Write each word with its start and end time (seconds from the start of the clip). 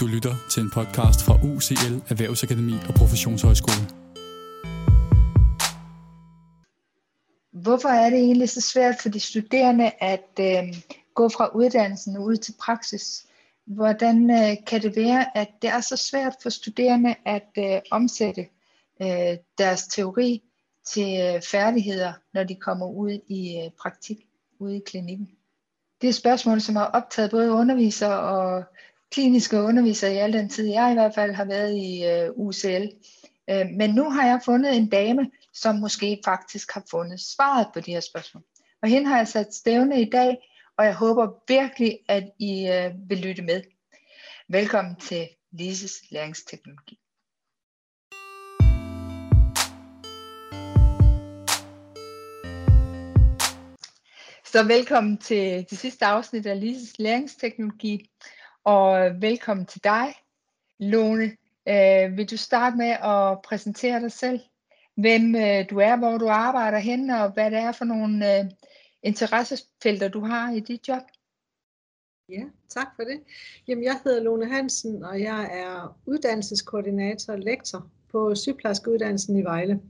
Du 0.00 0.06
lytter 0.06 0.34
til 0.50 0.62
en 0.62 0.70
podcast 0.70 1.24
fra 1.24 1.34
UCL 1.34 1.94
Erhvervsakademi 2.12 2.72
og 2.88 2.94
Professionshøjskole. 2.94 3.84
Hvorfor 7.52 7.88
er 7.88 8.10
det 8.10 8.18
egentlig 8.18 8.48
så 8.48 8.60
svært 8.60 8.94
for 9.02 9.08
de 9.08 9.20
studerende 9.20 9.90
at 10.00 10.30
øh, 10.40 10.74
gå 11.14 11.28
fra 11.28 11.48
uddannelsen 11.54 12.18
ud 12.18 12.36
til 12.36 12.54
praksis? 12.60 13.26
Hvordan 13.66 14.30
øh, 14.30 14.56
kan 14.66 14.82
det 14.82 14.96
være, 14.96 15.36
at 15.36 15.48
det 15.62 15.70
er 15.70 15.80
så 15.80 15.96
svært 15.96 16.34
for 16.42 16.50
studerende 16.50 17.14
at 17.26 17.48
øh, 17.58 17.80
omsætte 17.90 18.46
øh, 19.02 19.36
deres 19.58 19.86
teori 19.86 20.42
til 20.86 21.20
øh, 21.20 21.42
færdigheder, 21.42 22.12
når 22.34 22.44
de 22.44 22.54
kommer 22.54 22.86
ud 22.86 23.18
i 23.28 23.62
øh, 23.64 23.70
praktik 23.80 24.18
ude 24.58 24.76
i 24.76 24.82
klinikken? 24.86 25.30
Det 26.00 26.06
er 26.06 26.08
et 26.08 26.14
spørgsmål, 26.14 26.60
som 26.60 26.76
har 26.76 26.86
optaget 26.86 27.30
både 27.30 27.50
undervisere 27.50 28.20
og 28.20 28.64
kliniske 29.10 29.56
underviser 29.56 30.08
i 30.08 30.16
al 30.16 30.32
den 30.32 30.48
tid, 30.48 30.66
jeg 30.66 30.90
i 30.90 30.94
hvert 30.94 31.14
fald 31.14 31.32
har 31.32 31.44
været 31.44 31.76
i 31.76 32.04
øh, 32.04 32.30
UCL. 32.34 32.88
Øh, 33.50 33.66
men 33.66 33.90
nu 33.90 34.10
har 34.10 34.26
jeg 34.26 34.40
fundet 34.44 34.76
en 34.76 34.88
dame, 34.88 35.30
som 35.52 35.74
måske 35.74 36.20
faktisk 36.24 36.72
har 36.72 36.84
fundet 36.90 37.20
svaret 37.20 37.66
på 37.74 37.80
de 37.80 37.92
her 37.92 38.00
spørgsmål. 38.00 38.42
Og 38.82 38.88
hende 38.88 39.08
har 39.08 39.16
jeg 39.16 39.28
sat 39.28 39.54
stævne 39.54 40.02
i 40.02 40.10
dag, 40.10 40.38
og 40.78 40.84
jeg 40.84 40.94
håber 40.94 41.28
virkelig, 41.48 41.98
at 42.08 42.30
I 42.38 42.68
øh, 42.68 42.90
vil 43.08 43.18
lytte 43.18 43.42
med. 43.42 43.62
Velkommen 44.48 44.96
til 44.96 45.28
Lises 45.52 46.10
læringsteknologi. 46.10 46.98
Så 54.44 54.62
velkommen 54.62 55.18
til 55.18 55.66
det 55.70 55.78
sidste 55.78 56.06
afsnit 56.06 56.46
af 56.46 56.60
Lises 56.60 56.98
læringsteknologi, 56.98 58.10
og 58.64 59.10
velkommen 59.20 59.66
til 59.66 59.84
dig, 59.84 60.14
Lone. 60.78 61.36
Øh, 61.68 62.16
vil 62.16 62.30
du 62.30 62.36
starte 62.36 62.76
med 62.76 62.90
at 62.90 63.42
præsentere 63.44 64.00
dig 64.00 64.12
selv? 64.12 64.40
Hvem 64.94 65.36
øh, 65.36 65.70
du 65.70 65.78
er, 65.78 65.96
hvor 65.96 66.18
du 66.18 66.28
arbejder 66.28 66.78
hen, 66.78 67.10
og 67.10 67.30
hvad 67.30 67.50
det 67.50 67.58
er 67.58 67.72
for 67.72 67.84
nogle 67.84 68.38
øh, 68.38 68.44
interessefelter, 69.02 70.08
du 70.08 70.24
har 70.24 70.52
i 70.52 70.60
dit 70.60 70.88
job? 70.88 71.02
Ja, 72.28 72.42
tak 72.68 72.86
for 72.96 73.02
det. 73.02 73.20
Jamen, 73.68 73.84
jeg 73.84 74.00
hedder 74.04 74.22
Lone 74.22 74.48
Hansen, 74.48 75.04
og 75.04 75.20
jeg 75.20 75.50
er 75.52 75.98
uddannelseskoordinator 76.06 77.32
og 77.32 77.38
lektor 77.38 77.90
på 78.12 78.34
sygeplejerskeuddannelsen 78.34 79.36
i 79.36 79.42
Vejle. 79.42 79.80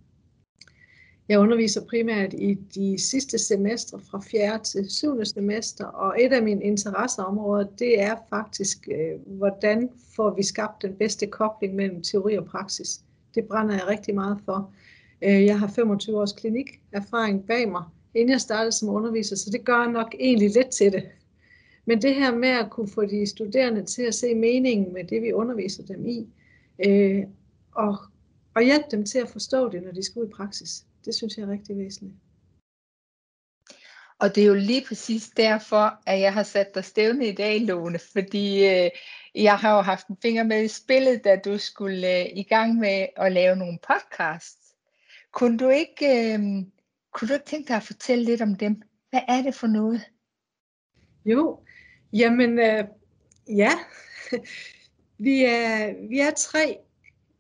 Jeg 1.30 1.38
underviser 1.38 1.80
primært 1.84 2.32
i 2.32 2.54
de 2.54 2.98
sidste 2.98 3.38
semestre 3.38 4.00
fra 4.10 4.20
4. 4.20 4.58
til 4.58 4.90
7. 4.90 5.24
semester, 5.24 5.84
og 5.84 6.22
et 6.22 6.32
af 6.32 6.42
mine 6.42 6.62
interesseområder, 6.62 7.66
det 7.78 8.02
er 8.02 8.16
faktisk, 8.30 8.88
øh, 8.88 9.36
hvordan 9.38 9.90
får 10.16 10.34
vi 10.34 10.42
skabt 10.42 10.82
den 10.82 10.94
bedste 10.94 11.26
kobling 11.26 11.74
mellem 11.74 12.02
teori 12.02 12.36
og 12.36 12.44
praksis. 12.44 13.00
Det 13.34 13.44
brænder 13.44 13.74
jeg 13.74 13.86
rigtig 13.86 14.14
meget 14.14 14.38
for. 14.44 14.72
Øh, 15.22 15.44
jeg 15.44 15.58
har 15.58 15.68
25 15.68 16.20
års 16.20 16.32
klinik 16.32 16.80
erfaring 16.92 17.46
bag 17.46 17.70
mig, 17.70 17.82
inden 18.14 18.30
jeg 18.30 18.40
startede 18.40 18.72
som 18.72 18.88
underviser, 18.88 19.36
så 19.36 19.50
det 19.50 19.64
gør 19.64 19.90
nok 19.90 20.14
egentlig 20.20 20.50
lidt 20.50 20.70
til 20.70 20.92
det. 20.92 21.02
Men 21.84 22.02
det 22.02 22.14
her 22.14 22.36
med 22.36 22.48
at 22.48 22.70
kunne 22.70 22.88
få 22.88 23.04
de 23.04 23.26
studerende 23.26 23.84
til 23.84 24.02
at 24.02 24.14
se 24.14 24.34
meningen 24.34 24.92
med 24.92 25.04
det, 25.04 25.22
vi 25.22 25.32
underviser 25.32 25.82
dem 25.82 26.06
i, 26.06 26.26
øh, 26.88 27.22
og, 27.72 27.96
og 28.54 28.62
hjælpe 28.62 28.86
dem 28.90 29.04
til 29.04 29.18
at 29.18 29.28
forstå 29.28 29.68
det, 29.68 29.82
når 29.82 29.92
de 29.92 30.02
skal 30.02 30.22
ud 30.22 30.26
i 30.26 30.30
praksis, 30.30 30.84
det 31.04 31.14
synes 31.14 31.36
jeg 31.36 31.42
er 31.42 31.50
rigtig 31.50 31.78
væsentligt. 31.78 32.16
Og 34.20 34.34
det 34.34 34.42
er 34.42 34.46
jo 34.46 34.54
lige 34.54 34.84
præcis 34.88 35.28
derfor, 35.28 36.00
at 36.06 36.20
jeg 36.20 36.32
har 36.32 36.42
sat 36.42 36.74
dig 36.74 36.84
stævne 36.84 37.26
i 37.26 37.34
dag, 37.34 37.60
Lone, 37.60 37.98
fordi 38.12 38.66
øh, 38.68 38.90
jeg 39.34 39.58
har 39.58 39.76
jo 39.76 39.80
haft 39.80 40.06
en 40.06 40.16
finger 40.22 40.44
med 40.44 40.64
i 40.64 40.68
spillet, 40.68 41.24
da 41.24 41.36
du 41.44 41.58
skulle 41.58 42.20
øh, 42.20 42.26
i 42.34 42.42
gang 42.42 42.74
med 42.74 43.06
at 43.16 43.32
lave 43.32 43.56
nogle 43.56 43.78
podcasts. 43.88 44.74
Kunne 45.32 45.58
du 45.58 45.68
ikke, 45.68 46.06
øh, 46.06 46.38
kunne 47.12 47.28
du 47.28 47.32
ikke 47.32 47.46
tænke 47.46 47.68
dig 47.68 47.76
at 47.76 47.82
fortælle 47.82 48.24
lidt 48.24 48.42
om 48.42 48.54
dem? 48.54 48.82
Hvad 49.10 49.20
er 49.28 49.42
det 49.42 49.54
for 49.54 49.66
noget? 49.66 50.02
Jo, 51.24 51.60
jamen 52.12 52.58
øh, 52.58 52.84
ja, 53.48 53.72
vi 55.26 55.44
er, 55.44 56.08
vi 56.08 56.20
er 56.20 56.30
tre 56.30 56.78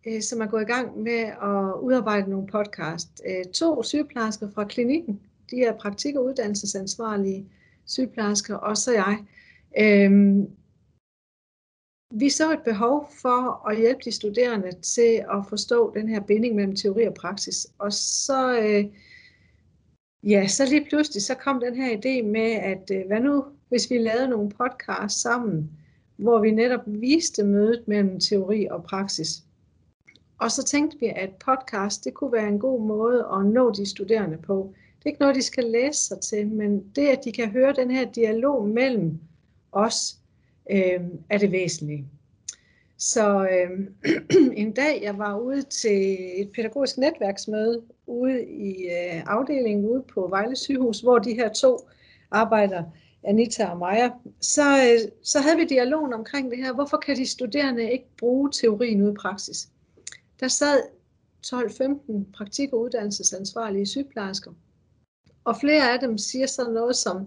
øh, 0.06 0.22
som 0.22 0.40
er 0.40 0.46
gået 0.46 0.62
i 0.62 0.72
gang 0.72 1.02
med 1.02 1.20
at 1.42 1.80
udarbejde 1.80 2.30
nogle 2.30 2.46
podcast. 2.46 3.22
Øh, 3.26 3.44
to 3.44 3.82
sygeplejersker 3.82 4.50
fra 4.50 4.64
klinikken, 4.64 5.20
de 5.50 5.62
er 5.64 5.76
praktik- 5.76 6.16
og 6.16 6.24
uddannelsesansvarlige 6.24 7.46
sygeplejersker, 7.86 8.54
og 8.54 8.76
så 8.76 8.92
jeg. 8.92 9.24
Øh, 9.78 10.44
vi 12.14 12.30
så 12.30 12.52
et 12.52 12.62
behov 12.64 13.10
for 13.22 13.68
at 13.68 13.78
hjælpe 13.78 14.00
de 14.04 14.12
studerende 14.12 14.72
til 14.72 15.24
at 15.32 15.46
forstå 15.48 15.94
den 15.94 16.08
her 16.08 16.20
binding 16.20 16.54
mellem 16.54 16.76
teori 16.76 17.04
og 17.04 17.14
praksis. 17.14 17.66
Og 17.78 17.92
så, 17.92 18.60
øh, 18.60 18.84
ja, 20.22 20.46
så 20.46 20.64
lige 20.64 20.86
pludselig 20.88 21.22
så 21.22 21.34
kom 21.34 21.60
den 21.60 21.76
her 21.76 21.96
idé 21.96 22.26
med, 22.26 22.50
at 22.52 22.90
øh, 22.92 23.06
hvad 23.06 23.20
nu, 23.20 23.44
hvis 23.68 23.90
vi 23.90 23.98
lavede 23.98 24.28
nogle 24.28 24.50
podcasts 24.50 25.20
sammen, 25.20 25.70
hvor 26.16 26.40
vi 26.40 26.50
netop 26.50 26.80
viste 26.86 27.44
mødet 27.44 27.88
mellem 27.88 28.20
teori 28.20 28.66
og 28.70 28.84
praksis. 28.84 29.28
Og 30.40 30.50
så 30.50 30.64
tænkte 30.64 31.00
vi, 31.00 31.12
at 31.16 31.30
podcast 31.34 32.04
det 32.04 32.14
kunne 32.14 32.32
være 32.32 32.48
en 32.48 32.58
god 32.58 32.80
måde 32.80 33.26
at 33.38 33.46
nå 33.46 33.70
de 33.70 33.86
studerende 33.86 34.38
på. 34.38 34.74
Det 34.98 35.06
er 35.06 35.10
ikke 35.10 35.20
noget, 35.20 35.36
de 35.36 35.42
skal 35.42 35.64
læse 35.64 36.06
sig 36.06 36.20
til, 36.20 36.48
men 36.48 36.84
det, 36.96 37.08
at 37.08 37.24
de 37.24 37.32
kan 37.32 37.50
høre 37.50 37.72
den 37.72 37.90
her 37.90 38.10
dialog 38.10 38.68
mellem 38.68 39.18
os, 39.72 40.16
øh, 40.70 41.00
er 41.30 41.38
det 41.38 41.52
væsentlige. 41.52 42.06
Så 42.98 43.48
øh, 43.48 43.86
en 44.62 44.72
dag, 44.72 45.02
jeg 45.02 45.18
var 45.18 45.38
ude 45.38 45.62
til 45.62 46.18
et 46.40 46.50
pædagogisk 46.54 46.98
netværksmøde 46.98 47.82
ude 48.06 48.46
i 48.46 48.84
øh, 48.84 49.22
afdelingen 49.26 49.86
ude 49.86 50.02
på 50.14 50.26
Vejle 50.30 50.56
sygehus, 50.56 51.00
hvor 51.00 51.18
de 51.18 51.34
her 51.34 51.48
to 51.48 51.78
arbejder, 52.30 52.84
Anita 53.24 53.66
og 53.66 53.78
Maja, 53.78 54.10
så, 54.40 54.62
øh, 54.62 55.10
så 55.22 55.40
havde 55.40 55.56
vi 55.56 55.64
dialogen 55.64 56.12
omkring 56.12 56.50
det 56.50 56.58
her. 56.58 56.72
Hvorfor 56.72 56.96
kan 56.96 57.16
de 57.16 57.26
studerende 57.26 57.92
ikke 57.92 58.06
bruge 58.18 58.50
teorien 58.52 59.02
ude 59.02 59.12
i 59.12 59.14
praksis? 59.14 59.68
Der 60.40 60.48
sad 60.48 60.82
12-15 61.46 62.32
praktik- 62.32 62.72
og 62.72 62.80
uddannelsesansvarlige 62.80 63.86
sygeplejersker. 63.86 64.52
Og 65.44 65.56
flere 65.60 65.92
af 65.92 66.00
dem 66.00 66.18
siger 66.18 66.46
sådan 66.46 66.72
noget 66.72 66.96
som, 66.96 67.26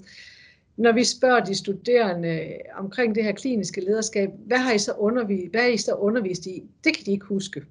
når 0.77 0.91
vi 0.91 1.03
spørger 1.03 1.43
de 1.43 1.55
studerende 1.55 2.29
øh, 2.29 2.59
omkring 2.75 3.15
det 3.15 3.23
her 3.23 3.31
kliniske 3.31 3.81
lederskab, 3.81 4.29
hvad 4.47 4.57
har 4.57 4.73
I 4.73 4.79
så 4.79 4.93
undervist, 4.93 5.51
hvad 5.51 5.61
har 5.61 5.67
I 5.67 5.77
så 5.77 5.93
undervist 5.95 6.45
i? 6.45 6.69
Det 6.83 6.95
kan 6.95 7.05
de 7.05 7.11
ikke 7.11 7.25
huske. 7.25 7.65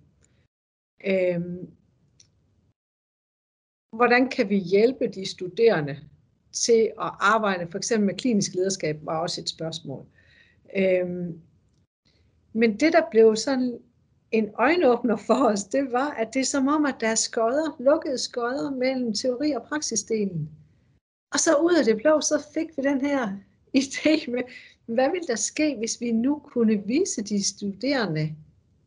Øhm, 1.07 1.71
hvordan 3.97 4.29
kan 4.31 4.49
vi 4.49 4.59
hjælpe 4.59 5.09
de 5.09 5.31
studerende 5.31 6.01
til 6.53 6.93
at 7.01 7.13
arbejde 7.21 7.71
for 7.71 7.79
eksempel 7.79 8.07
med 8.07 8.15
klinisk 8.15 8.55
lederskab, 8.55 8.97
var 9.03 9.19
også 9.19 9.41
et 9.41 9.49
spørgsmål. 9.49 10.07
Øhm, 10.77 11.41
men 12.53 12.81
det, 12.81 12.93
der 12.93 13.11
blev 13.11 13.37
sådan 13.37 13.79
en 14.33 14.51
øjenåbner 14.59 15.17
for 15.17 15.49
os, 15.49 15.65
det 15.65 15.93
var, 15.93 16.11
at 16.11 16.35
det 16.35 16.41
er 16.41 16.45
som 16.45 16.69
om, 16.69 16.87
at 16.87 16.95
der 17.01 17.09
er 17.09 17.15
skodder, 17.15 17.77
lukkede 17.79 18.19
skodder 18.19 18.71
mellem 18.71 19.15
teori 19.15 19.53
og 19.53 19.63
praksisdelen. 19.63 20.51
Og 21.33 21.39
så 21.39 21.57
ud 21.57 21.75
af 21.75 21.85
det 21.85 21.97
blå, 21.97 22.21
så 22.21 22.47
fik 22.55 22.69
vi 22.77 22.83
den 22.83 23.01
her 23.01 23.37
idé 23.83 24.31
med, 24.31 24.43
hvad 24.87 25.11
vil 25.11 25.27
der 25.29 25.37
ske, 25.37 25.77
hvis 25.79 26.01
vi 26.01 26.13
nu 26.13 26.39
kunne 26.45 26.87
vise 26.87 27.23
de 27.23 27.45
studerende, 27.45 28.37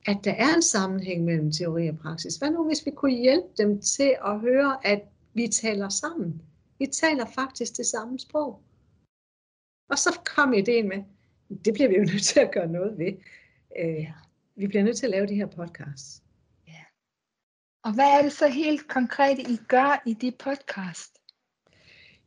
at 0.06 0.18
der 0.24 0.34
er 0.34 0.56
en 0.56 0.62
sammenhæng 0.62 1.24
mellem 1.24 1.52
teori 1.52 1.88
og 1.88 1.98
praksis? 1.98 2.36
Hvad 2.36 2.52
nu, 2.52 2.64
hvis 2.68 2.86
vi 2.86 2.92
kunne 2.92 3.16
hjælpe 3.16 3.48
dem 3.58 3.82
til 3.82 4.16
at 4.26 4.40
høre, 4.40 4.78
at 4.84 5.02
vi 5.34 5.48
taler 5.48 5.90
sammen? 5.90 6.42
Vi 6.80 6.86
taler 6.86 7.26
faktisk 7.26 7.78
det 7.78 7.86
samme 7.86 8.20
sprog. 8.20 8.60
Og 9.90 9.98
så 9.98 10.20
kom 10.36 10.54
ideen 10.54 10.88
med, 10.88 11.04
det 11.66 11.74
bliver 11.74 11.90
vi 11.90 11.96
jo 11.96 12.04
nødt 12.04 12.24
til 12.24 12.40
at 12.40 12.52
gøre 12.52 12.68
noget 12.68 12.98
ved. 12.98 13.14
Øh, 13.80 14.12
vi 14.56 14.68
bliver 14.68 14.84
nødt 14.84 14.98
til 14.98 15.06
at 15.06 15.12
lave 15.12 15.28
de 15.28 15.36
her 15.36 15.46
podcasts. 15.46 16.24
Ja. 16.68 16.84
Og 17.84 17.94
hvad 17.94 18.06
er 18.06 18.22
det 18.22 18.32
så 18.32 18.48
helt 18.48 18.88
konkret, 18.88 19.40
I 19.40 19.60
gør 19.68 20.04
i 20.06 20.14
de 20.14 20.32
podcast? 20.32 21.16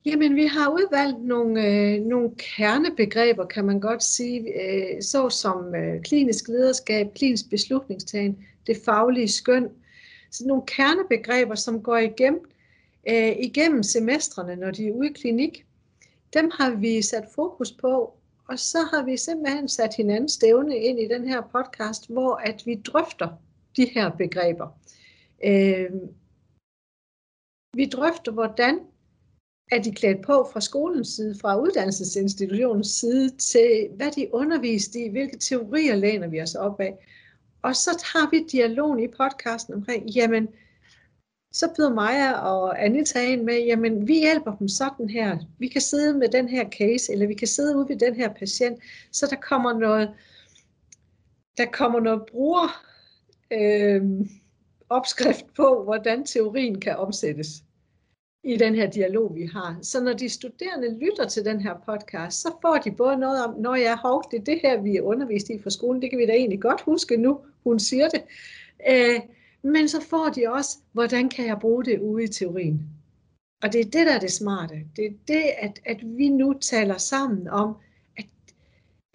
Jamen, 0.04 0.36
vi 0.36 0.46
har 0.46 0.68
udvalgt 0.70 1.24
nogle, 1.24 1.66
øh, 1.66 2.00
nogle 2.00 2.30
kernebegreber, 2.36 3.46
kan 3.46 3.64
man 3.64 3.80
godt 3.80 4.02
sige, 4.02 4.62
øh, 4.62 5.02
såsom 5.02 5.74
øh, 5.74 6.02
klinisk 6.02 6.48
lederskab, 6.48 7.14
klinisk 7.14 7.50
beslutningstagen, 7.50 8.38
det 8.66 8.76
faglige 8.84 9.28
skøn. 9.28 9.68
Så 10.30 10.44
nogle 10.46 10.62
kernebegreber, 10.66 11.54
som 11.54 11.82
går 11.82 11.96
igennem, 11.96 12.40
øh, 13.08 13.32
igennem 13.38 13.82
semestrene, 13.82 14.56
når 14.56 14.70
de 14.70 14.88
er 14.88 14.92
ude 14.92 15.10
i 15.10 15.12
klinik. 15.12 15.66
Dem 16.34 16.50
har 16.54 16.70
vi 16.70 17.02
sat 17.02 17.24
fokus 17.34 17.72
på 17.72 18.17
og 18.48 18.58
så 18.58 18.78
har 18.90 19.04
vi 19.04 19.16
simpelthen 19.16 19.68
sat 19.68 19.94
hinanden 19.94 20.28
stævne 20.28 20.76
ind 20.76 21.00
i 21.00 21.08
den 21.08 21.28
her 21.28 21.40
podcast, 21.40 22.10
hvor 22.12 22.34
at 22.34 22.62
vi 22.66 22.74
drøfter 22.74 23.28
de 23.76 23.84
her 23.84 24.10
begreber. 24.10 24.68
Øh, 25.44 25.90
vi 27.76 27.86
drøfter, 27.86 28.32
hvordan 28.32 28.80
er 29.72 29.82
de 29.82 29.92
klædt 29.92 30.22
på 30.22 30.48
fra 30.52 30.60
skolens 30.60 31.08
side, 31.08 31.38
fra 31.40 31.60
uddannelsesinstitutionens 31.60 32.88
side, 32.88 33.36
til 33.36 33.88
hvad 33.96 34.10
de 34.10 34.34
underviste 34.34 35.04
i, 35.04 35.08
hvilke 35.08 35.38
teorier 35.38 35.96
læner 35.96 36.28
vi 36.28 36.42
os 36.42 36.54
op 36.54 36.80
af. 36.80 36.94
Og 37.62 37.76
så 37.76 38.04
har 38.14 38.30
vi 38.30 38.46
dialogen 38.52 39.00
i 39.00 39.08
podcasten 39.08 39.74
omkring, 39.74 40.10
jamen, 40.10 40.48
så 41.52 41.68
byder 41.76 41.94
Maja 41.94 42.32
og 42.32 42.84
Anita 42.84 43.20
ind 43.20 43.42
med, 43.42 43.64
jamen 43.64 44.08
vi 44.08 44.18
hjælper 44.18 44.56
dem 44.56 44.68
sådan 44.68 45.08
her. 45.08 45.38
Vi 45.58 45.68
kan 45.68 45.80
sidde 45.80 46.18
med 46.18 46.28
den 46.28 46.48
her 46.48 46.70
case, 46.70 47.12
eller 47.12 47.26
vi 47.26 47.34
kan 47.34 47.48
sidde 47.48 47.76
ude 47.76 47.88
ved 47.88 47.96
den 47.96 48.14
her 48.14 48.34
patient, 48.34 48.78
så 49.12 49.26
der 49.26 49.36
kommer 49.36 49.72
noget, 49.72 50.14
der 51.56 51.66
kommer 51.72 52.00
noget 52.00 52.22
bruger 52.30 52.82
øh, 53.52 54.02
opskrift 54.88 55.54
på, 55.56 55.82
hvordan 55.84 56.24
teorien 56.24 56.80
kan 56.80 56.96
omsættes 56.96 57.48
i 58.44 58.56
den 58.56 58.74
her 58.74 58.90
dialog, 58.90 59.34
vi 59.34 59.46
har. 59.52 59.78
Så 59.82 60.04
når 60.04 60.12
de 60.12 60.28
studerende 60.28 60.98
lytter 60.98 61.28
til 61.28 61.44
den 61.44 61.60
her 61.60 61.74
podcast, 61.86 62.42
så 62.42 62.48
får 62.62 62.76
de 62.84 62.90
både 62.90 63.16
noget 63.16 63.44
om, 63.44 63.60
når 63.60 63.74
jeg 63.74 63.96
hov, 63.96 64.24
det 64.30 64.38
er 64.40 64.44
det 64.44 64.60
her, 64.62 64.80
vi 64.80 64.96
er 64.96 65.02
undervist 65.02 65.50
i 65.50 65.62
fra 65.62 65.70
skolen, 65.70 66.02
det 66.02 66.10
kan 66.10 66.18
vi 66.18 66.26
da 66.26 66.32
egentlig 66.32 66.60
godt 66.60 66.80
huske 66.80 67.16
nu, 67.16 67.40
hun 67.64 67.78
siger 67.78 68.08
det. 68.08 68.22
Øh, 68.90 69.20
men 69.62 69.88
så 69.88 70.00
får 70.10 70.28
de 70.28 70.46
også, 70.46 70.78
hvordan 70.92 71.28
kan 71.28 71.46
jeg 71.46 71.58
bruge 71.60 71.84
det 71.84 71.98
ude 71.98 72.24
i 72.24 72.28
teorien. 72.28 72.82
Og 73.62 73.72
det 73.72 73.80
er 73.80 73.84
det, 73.84 74.06
der 74.06 74.12
er 74.14 74.18
det 74.18 74.32
smarte. 74.32 74.74
Det 74.96 75.06
er 75.06 75.10
det, 75.28 75.42
at, 75.58 75.80
at 75.86 75.98
vi 76.02 76.28
nu 76.28 76.54
taler 76.60 76.96
sammen 76.96 77.48
om, 77.48 77.76
at, 78.16 78.26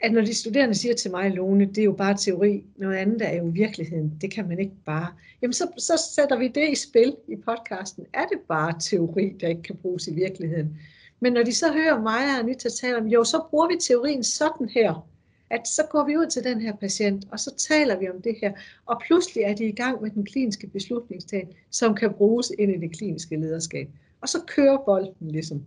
at 0.01 0.12
når 0.13 0.22
de 0.22 0.34
studerende 0.34 0.75
siger 0.75 0.95
til 0.95 1.12
mig, 1.12 1.31
Lone, 1.31 1.66
det 1.66 1.78
er 1.78 1.84
jo 1.84 1.94
bare 1.94 2.18
teori, 2.18 2.63
noget 2.75 2.95
andet 2.95 3.22
er 3.22 3.34
jo 3.34 3.45
virkeligheden, 3.45 4.18
det 4.22 4.31
kan 4.31 4.48
man 4.48 4.60
ikke 4.60 4.75
bare. 4.86 5.07
Jamen 5.42 5.54
så, 5.54 5.68
så 5.78 6.10
sætter 6.16 6.38
vi 6.38 6.48
det 6.48 6.69
i 6.72 6.75
spil 6.75 7.16
i 7.28 7.36
podcasten. 7.36 8.06
Er 8.13 8.25
det 8.25 8.40
bare 8.48 8.80
teori, 8.80 9.36
der 9.42 9.48
ikke 9.48 9.62
kan 9.62 9.78
bruges 9.78 10.07
i 10.07 10.13
virkeligheden? 10.13 10.78
Men 11.19 11.34
når 11.34 11.44
de 11.44 11.54
så 11.54 11.74
hører 11.74 12.01
mig 12.01 12.25
og 12.25 12.40
Anita 12.40 12.69
tale 12.69 12.98
om, 12.98 13.07
jo, 13.07 13.24
så 13.24 13.44
bruger 13.50 13.68
vi 13.68 13.75
teorien 13.80 14.24
sådan 14.24 14.69
her 14.69 15.07
at 15.53 15.67
så 15.67 15.83
går 15.89 16.03
vi 16.03 16.17
ud 16.17 16.27
til 16.27 16.44
den 16.44 16.61
her 16.61 16.75
patient, 16.75 17.25
og 17.31 17.39
så 17.39 17.55
taler 17.55 18.00
vi 18.00 18.09
om 18.09 18.21
det 18.21 18.35
her, 18.41 18.53
og 18.85 19.01
pludselig 19.05 19.44
er 19.44 19.55
de 19.55 19.65
i 19.65 19.75
gang 19.75 20.01
med 20.01 20.11
den 20.11 20.25
kliniske 20.25 20.67
beslutningstag, 20.67 21.65
som 21.71 21.95
kan 21.95 22.13
bruges 22.13 22.51
ind 22.59 22.71
i 22.71 22.88
det 22.88 22.97
kliniske 22.97 23.35
lederskab. 23.35 23.89
Og 24.21 24.29
så 24.29 24.41
kører 24.47 24.77
bolden 24.85 25.31
ligesom. 25.31 25.65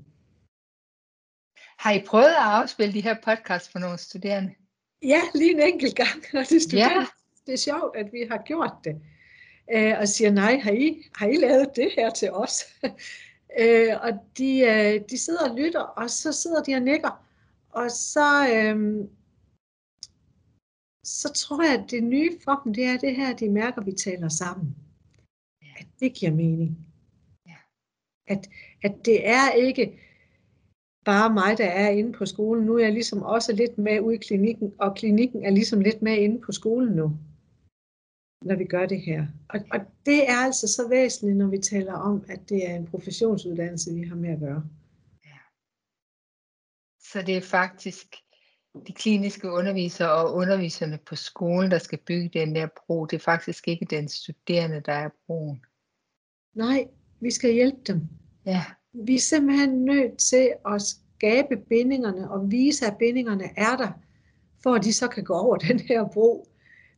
Har 1.79 1.93
I 1.93 2.03
prøvet 2.07 2.25
at 2.27 2.37
afspille 2.39 2.95
de 2.95 3.01
her 3.01 3.17
podcasts 3.25 3.69
for 3.69 3.79
nogle 3.79 3.99
studerende? 3.99 4.55
Ja, 5.03 5.21
lige 5.35 5.51
en 5.51 5.61
enkelt 5.61 5.97
gang, 5.97 6.25
og 6.35 6.45
det, 6.49 6.63
studerende, 6.63 7.01
ja. 7.01 7.07
det 7.47 7.53
er 7.53 7.59
sjovt, 7.59 7.97
at 7.97 8.13
vi 8.13 8.27
har 8.31 8.43
gjort 8.47 8.73
det. 8.85 8.97
Øh, 9.75 9.95
og 9.99 10.09
siger, 10.09 10.31
nej, 10.31 10.59
har 10.59 10.71
I, 10.71 11.03
har 11.17 11.27
I 11.27 11.37
lavet 11.37 11.69
det 11.77 11.91
her 11.97 12.11
til 12.11 12.33
os? 12.33 12.65
øh, 13.61 13.93
og 14.03 14.11
de, 14.39 14.59
øh, 14.61 15.01
de 15.11 15.19
sidder 15.19 15.51
og 15.51 15.57
lytter, 15.57 15.81
og 15.81 16.11
så 16.11 16.33
sidder 16.33 16.63
de 16.63 16.75
og 16.75 16.83
nikker, 16.83 17.25
og 17.71 17.91
så, 17.91 18.49
øh, 18.55 19.05
så 21.07 21.33
tror 21.33 21.63
jeg, 21.63 21.83
at 21.83 21.91
det 21.91 22.05
nye 22.05 22.39
for 22.45 22.61
dem, 22.65 22.75
det 22.75 22.85
er 22.85 22.99
det 22.99 23.17
her, 23.17 23.37
de 23.37 23.49
mærker, 23.49 23.81
at 23.81 23.87
vi 23.87 23.93
taler 23.93 24.29
sammen. 24.29 24.77
Ja. 25.63 25.73
At 25.79 25.87
det 26.01 26.15
giver 26.15 26.33
mening. 26.33 26.79
Ja. 27.47 27.57
At, 28.27 28.51
at 28.83 28.95
det 29.05 29.29
er 29.29 29.53
ikke 29.53 30.01
bare 31.05 31.35
mig, 31.35 31.59
der 31.59 31.67
er 31.67 31.91
inde 31.91 32.13
på 32.13 32.27
skolen. 32.27 32.67
Nu 32.67 32.75
er 32.77 32.85
jeg 32.85 32.93
ligesom 32.93 33.23
også 33.23 33.53
lidt 33.53 33.79
med 33.79 34.01
ude 34.01 34.15
i 34.15 34.19
klinikken, 34.19 34.73
og 34.79 34.97
klinikken 34.97 35.45
er 35.45 35.51
ligesom 35.51 35.81
lidt 35.81 36.03
med 36.03 36.17
inde 36.17 36.41
på 36.41 36.53
skolen 36.53 36.97
nu, 36.97 37.19
når 38.43 38.57
vi 38.57 38.65
gør 38.65 38.87
det 38.87 39.01
her. 39.01 39.27
Og, 39.49 39.61
og 39.73 39.81
det 40.07 40.29
er 40.31 40.37
altså 40.37 40.69
så 40.69 40.89
væsentligt, 40.89 41.39
når 41.39 41.47
vi 41.49 41.59
taler 41.59 41.95
om, 41.95 42.25
at 42.29 42.49
det 42.49 42.71
er 42.71 42.75
en 42.77 42.87
professionsuddannelse, 42.87 43.95
vi 43.95 44.03
har 44.03 44.17
med 44.17 44.31
at 44.31 44.41
gøre. 44.41 44.65
Ja. 45.25 45.39
Så 47.01 47.23
det 47.27 47.37
er 47.37 47.41
faktisk 47.41 48.26
de 48.87 48.93
kliniske 48.93 49.51
undervisere 49.51 50.13
og 50.13 50.35
underviserne 50.35 50.99
på 51.07 51.17
skolen, 51.17 51.71
der 51.71 51.79
skal 51.79 51.99
bygge 51.99 52.41
den 52.41 52.55
der 52.55 52.67
bro. 52.67 53.07
Det 53.07 53.17
er 53.17 53.21
faktisk 53.21 53.69
ikke 53.69 53.85
den 53.85 54.09
studerende, 54.09 54.83
der 54.87 54.93
er 54.93 55.09
broen. 55.27 55.61
Nej, 56.55 56.87
vi 57.21 57.31
skal 57.31 57.53
hjælpe 57.53 57.81
dem. 57.87 58.01
Ja. 58.47 58.65
Vi 58.93 59.15
er 59.15 59.21
simpelthen 59.21 59.85
nødt 59.85 60.19
til 60.19 60.53
at 60.67 60.83
skabe 60.83 61.57
bindingerne 61.57 62.31
og 62.31 62.51
vise, 62.51 62.87
at 62.87 62.97
bindingerne 62.99 63.51
er 63.57 63.77
der, 63.77 63.91
for 64.63 64.75
at 64.75 64.85
de 64.85 64.93
så 64.93 65.09
kan 65.09 65.25
gå 65.25 65.35
over 65.35 65.57
den 65.69 65.81
her 65.81 66.05
bro, 66.05 66.49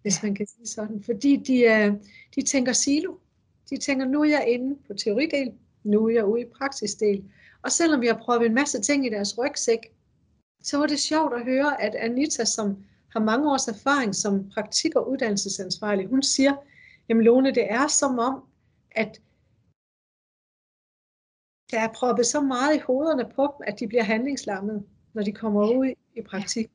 hvis 0.02 0.22
man 0.22 0.34
kan 0.34 0.46
sige 0.46 0.66
sådan. 0.66 1.02
Fordi 1.02 1.36
de, 1.36 1.60
øh, 1.60 1.92
de 2.34 2.42
tænker 2.42 2.72
silo. 2.72 3.14
De 3.70 3.76
tænker, 3.76 4.06
nu 4.06 4.20
er 4.20 4.28
jeg 4.28 4.44
inde 4.48 4.76
på 4.86 4.94
teoridel, 4.94 5.52
nu 5.84 6.06
er 6.06 6.10
jeg 6.10 6.24
ude 6.24 6.42
i 6.42 6.46
praksisdel. 6.58 7.24
Og 7.62 7.72
selvom 7.72 8.00
vi 8.00 8.06
har 8.06 8.20
prøvet 8.24 8.46
en 8.46 8.54
masse 8.54 8.80
ting 8.80 9.06
i 9.06 9.10
deres 9.10 9.38
rygsæk, 9.38 9.78
så 10.62 10.78
var 10.78 10.86
det 10.86 10.98
sjovt 11.00 11.34
at 11.34 11.44
høre, 11.44 11.82
at 11.82 11.94
Anita, 11.94 12.44
som 12.44 12.84
har 13.08 13.20
mange 13.20 13.52
års 13.52 13.68
erfaring 13.68 14.14
som 14.14 14.50
praktik- 14.50 14.96
og 14.96 15.10
uddannelsesansvarlig, 15.10 16.06
hun 16.06 16.22
siger, 16.22 16.56
jamen 17.08 17.24
Lone, 17.24 17.54
det 17.54 17.72
er 17.72 17.86
som 17.86 18.18
om, 18.18 18.44
at 18.90 19.22
der 21.70 21.80
er 21.80 21.92
proppet 21.92 22.26
så 22.26 22.40
meget 22.40 22.76
i 22.76 22.78
hovederne 22.78 23.32
på 23.34 23.42
dem, 23.42 23.66
at 23.66 23.80
de 23.80 23.88
bliver 23.88 24.02
handlingslammet, 24.02 24.86
når 25.12 25.22
de 25.22 25.32
kommer 25.32 25.72
ud 25.72 25.94
i 26.14 26.22
praktik. 26.22 26.70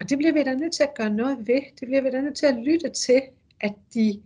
Og 0.00 0.10
det 0.10 0.18
bliver 0.18 0.32
vi 0.32 0.42
da 0.42 0.54
nødt 0.54 0.72
til 0.72 0.82
at 0.82 0.94
gøre 0.94 1.10
noget 1.10 1.38
ved. 1.48 1.62
Det 1.80 1.88
bliver 1.88 2.02
vi 2.02 2.10
da 2.10 2.20
nødt 2.20 2.36
til 2.36 2.46
at 2.46 2.56
lytte 2.56 2.90
til, 2.90 3.22
at 3.60 3.74
de 3.94 4.22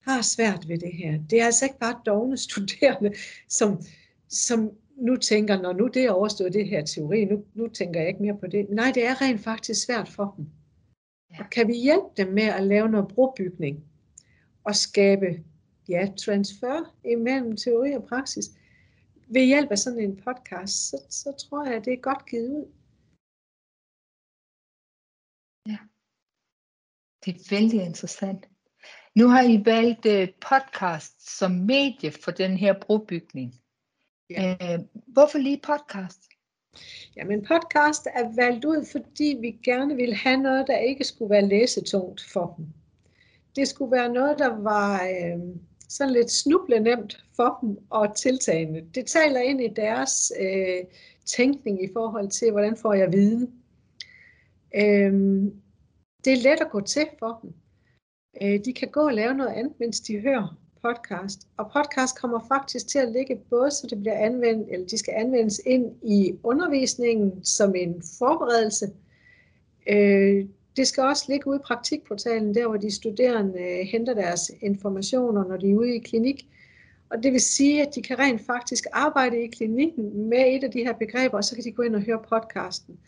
har 0.00 0.22
svært 0.22 0.68
ved 0.68 0.78
det 0.78 0.92
her. 0.92 1.18
Det 1.30 1.40
er 1.40 1.46
altså 1.46 1.64
ikke 1.64 1.78
bare 1.78 2.00
dogne 2.06 2.36
studerende, 2.36 3.14
som, 3.48 3.82
som 4.28 4.70
nu 4.96 5.16
tænker, 5.16 5.62
når 5.62 5.72
nu 5.72 5.86
det 5.86 6.04
er 6.04 6.10
overstået 6.10 6.52
det 6.52 6.68
her 6.68 6.84
teori, 6.84 7.24
nu, 7.24 7.44
nu 7.54 7.68
tænker 7.68 8.00
jeg 8.00 8.08
ikke 8.08 8.22
mere 8.22 8.38
på 8.38 8.46
det. 8.46 8.66
Nej, 8.70 8.92
det 8.94 9.06
er 9.06 9.20
rent 9.22 9.40
faktisk 9.40 9.86
svært 9.86 10.08
for 10.08 10.34
dem. 10.36 10.46
Ja. 11.30 11.44
Og 11.44 11.50
kan 11.50 11.68
vi 11.68 11.74
hjælpe 11.74 12.08
dem 12.16 12.28
med 12.32 12.42
at 12.42 12.62
lave 12.62 12.88
noget 12.88 13.08
brobygning 13.08 13.84
og 14.64 14.74
skabe 14.74 15.26
ja, 15.88 16.12
transfer 16.18 16.96
imellem 17.04 17.56
teori 17.56 17.92
og 17.92 18.04
praksis 18.04 18.46
ved 19.28 19.44
hjælp 19.46 19.70
af 19.70 19.78
sådan 19.78 20.00
en 20.00 20.16
podcast, 20.16 20.88
så, 20.88 20.96
så 21.10 21.46
tror 21.48 21.64
jeg, 21.64 21.74
at 21.74 21.84
det 21.84 21.92
er 21.92 22.00
godt 22.00 22.26
givet 22.30 22.50
ud. 22.50 22.66
Ja, 25.66 25.78
det 27.24 27.34
er 27.34 27.56
vældig 27.56 27.82
interessant. 27.86 28.48
Nu 29.14 29.28
har 29.28 29.42
I 29.42 29.64
valgt 29.64 30.06
uh, 30.06 30.34
podcast 30.50 31.38
som 31.38 31.50
medie 31.50 32.10
for 32.24 32.30
den 32.30 32.56
her 32.56 32.80
brobygning. 32.80 33.54
Ja. 34.30 34.56
Øh, 34.62 34.78
hvorfor 35.06 35.38
lige 35.38 35.60
podcast? 35.62 36.20
Jamen 37.16 37.44
podcast 37.44 38.06
er 38.14 38.34
valgt 38.34 38.64
ud, 38.64 38.86
fordi 38.92 39.38
vi 39.40 39.50
gerne 39.64 39.96
vil 39.96 40.14
have 40.14 40.36
noget, 40.36 40.66
der 40.66 40.76
ikke 40.76 41.04
skulle 41.04 41.30
være 41.30 41.48
læsetungt 41.48 42.24
for 42.32 42.54
dem. 42.56 42.66
Det 43.56 43.68
skulle 43.68 43.92
være 43.92 44.12
noget, 44.12 44.38
der 44.38 44.56
var 44.56 45.04
øh, 45.04 45.56
sådan 45.88 46.12
lidt 46.12 46.30
snuble 46.30 46.80
nemt 46.80 47.24
for 47.36 47.58
dem 47.60 47.78
og 47.90 48.16
tiltagende. 48.16 48.88
Det 48.94 49.06
taler 49.06 49.40
ind 49.40 49.60
i 49.60 49.68
deres 49.76 50.32
øh, 50.40 50.84
tænkning 51.24 51.84
i 51.84 51.88
forhold 51.92 52.30
til, 52.30 52.50
hvordan 52.50 52.76
får 52.76 52.94
jeg 52.94 53.12
viden. 53.12 53.52
Øh, 54.74 55.12
det 56.24 56.32
er 56.32 56.42
let 56.42 56.60
at 56.60 56.70
gå 56.70 56.80
til 56.80 57.06
for 57.18 57.38
dem. 57.42 57.54
Øh, 58.42 58.64
de 58.64 58.72
kan 58.72 58.88
gå 58.88 59.00
og 59.00 59.14
lave 59.14 59.34
noget 59.34 59.52
andet, 59.52 59.80
mens 59.80 60.00
de 60.00 60.20
hører 60.20 60.65
podcast. 60.82 61.48
Og 61.56 61.70
podcast 61.72 62.20
kommer 62.20 62.40
faktisk 62.48 62.88
til 62.88 62.98
at 62.98 63.12
ligge 63.12 63.36
både, 63.50 63.70
så 63.70 63.86
det 63.90 64.00
bliver 64.00 64.18
anvendt, 64.18 64.68
eller 64.70 64.86
de 64.86 64.98
skal 64.98 65.14
anvendes 65.16 65.60
ind 65.66 65.86
i 66.02 66.34
undervisningen 66.42 67.44
som 67.44 67.74
en 67.74 68.02
forberedelse. 68.18 68.86
Øh, 69.88 70.44
det 70.76 70.86
skal 70.86 71.02
også 71.02 71.24
ligge 71.28 71.46
ude 71.46 71.56
i 71.56 71.66
praktikportalen, 71.66 72.54
der 72.54 72.68
hvor 72.68 72.76
de 72.76 72.94
studerende 72.94 73.60
øh, 73.60 73.86
henter 73.86 74.14
deres 74.14 74.50
informationer, 74.60 75.44
når 75.48 75.56
de 75.56 75.70
er 75.70 75.74
ude 75.76 75.96
i 75.96 75.98
klinik. 75.98 76.46
Og 77.10 77.22
det 77.22 77.32
vil 77.32 77.40
sige, 77.40 77.82
at 77.82 77.94
de 77.94 78.02
kan 78.02 78.18
rent 78.18 78.46
faktisk 78.46 78.86
arbejde 78.92 79.42
i 79.42 79.46
klinikken 79.46 80.28
med 80.28 80.54
et 80.54 80.64
af 80.64 80.70
de 80.70 80.84
her 80.84 80.92
begreber, 80.92 81.36
og 81.36 81.44
så 81.44 81.54
kan 81.54 81.64
de 81.64 81.72
gå 81.72 81.82
ind 81.82 81.94
og 81.94 82.02
høre 82.02 82.22
podcasten. 82.28 82.98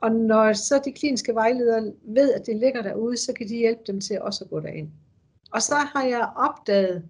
Og 0.00 0.12
når 0.12 0.52
så 0.52 0.80
de 0.84 0.92
kliniske 0.92 1.34
vejledere 1.34 1.92
ved, 2.02 2.32
at 2.32 2.46
det 2.46 2.56
ligger 2.56 2.82
derude, 2.82 3.16
så 3.16 3.32
kan 3.32 3.48
de 3.48 3.56
hjælpe 3.56 3.82
dem 3.86 4.00
til 4.00 4.20
også 4.20 4.44
at 4.44 4.50
gå 4.50 4.60
derind. 4.60 4.88
Og 5.52 5.62
så 5.62 5.74
har 5.74 6.04
jeg 6.04 6.32
opdaget, 6.36 7.08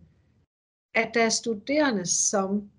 at 0.94 1.10
der 1.14 1.24
er 1.24 1.28
studerende, 1.28 2.06
som 2.06 2.70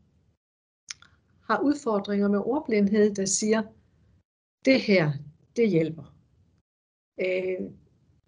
har 1.49 1.59
udfordringer 1.59 2.27
med 2.27 2.39
ordblindhed, 2.39 3.15
der 3.15 3.25
siger, 3.25 3.63
det 4.65 4.81
her, 4.81 5.11
det 5.55 5.69
hjælper. 5.69 6.15
Øh, 7.19 7.69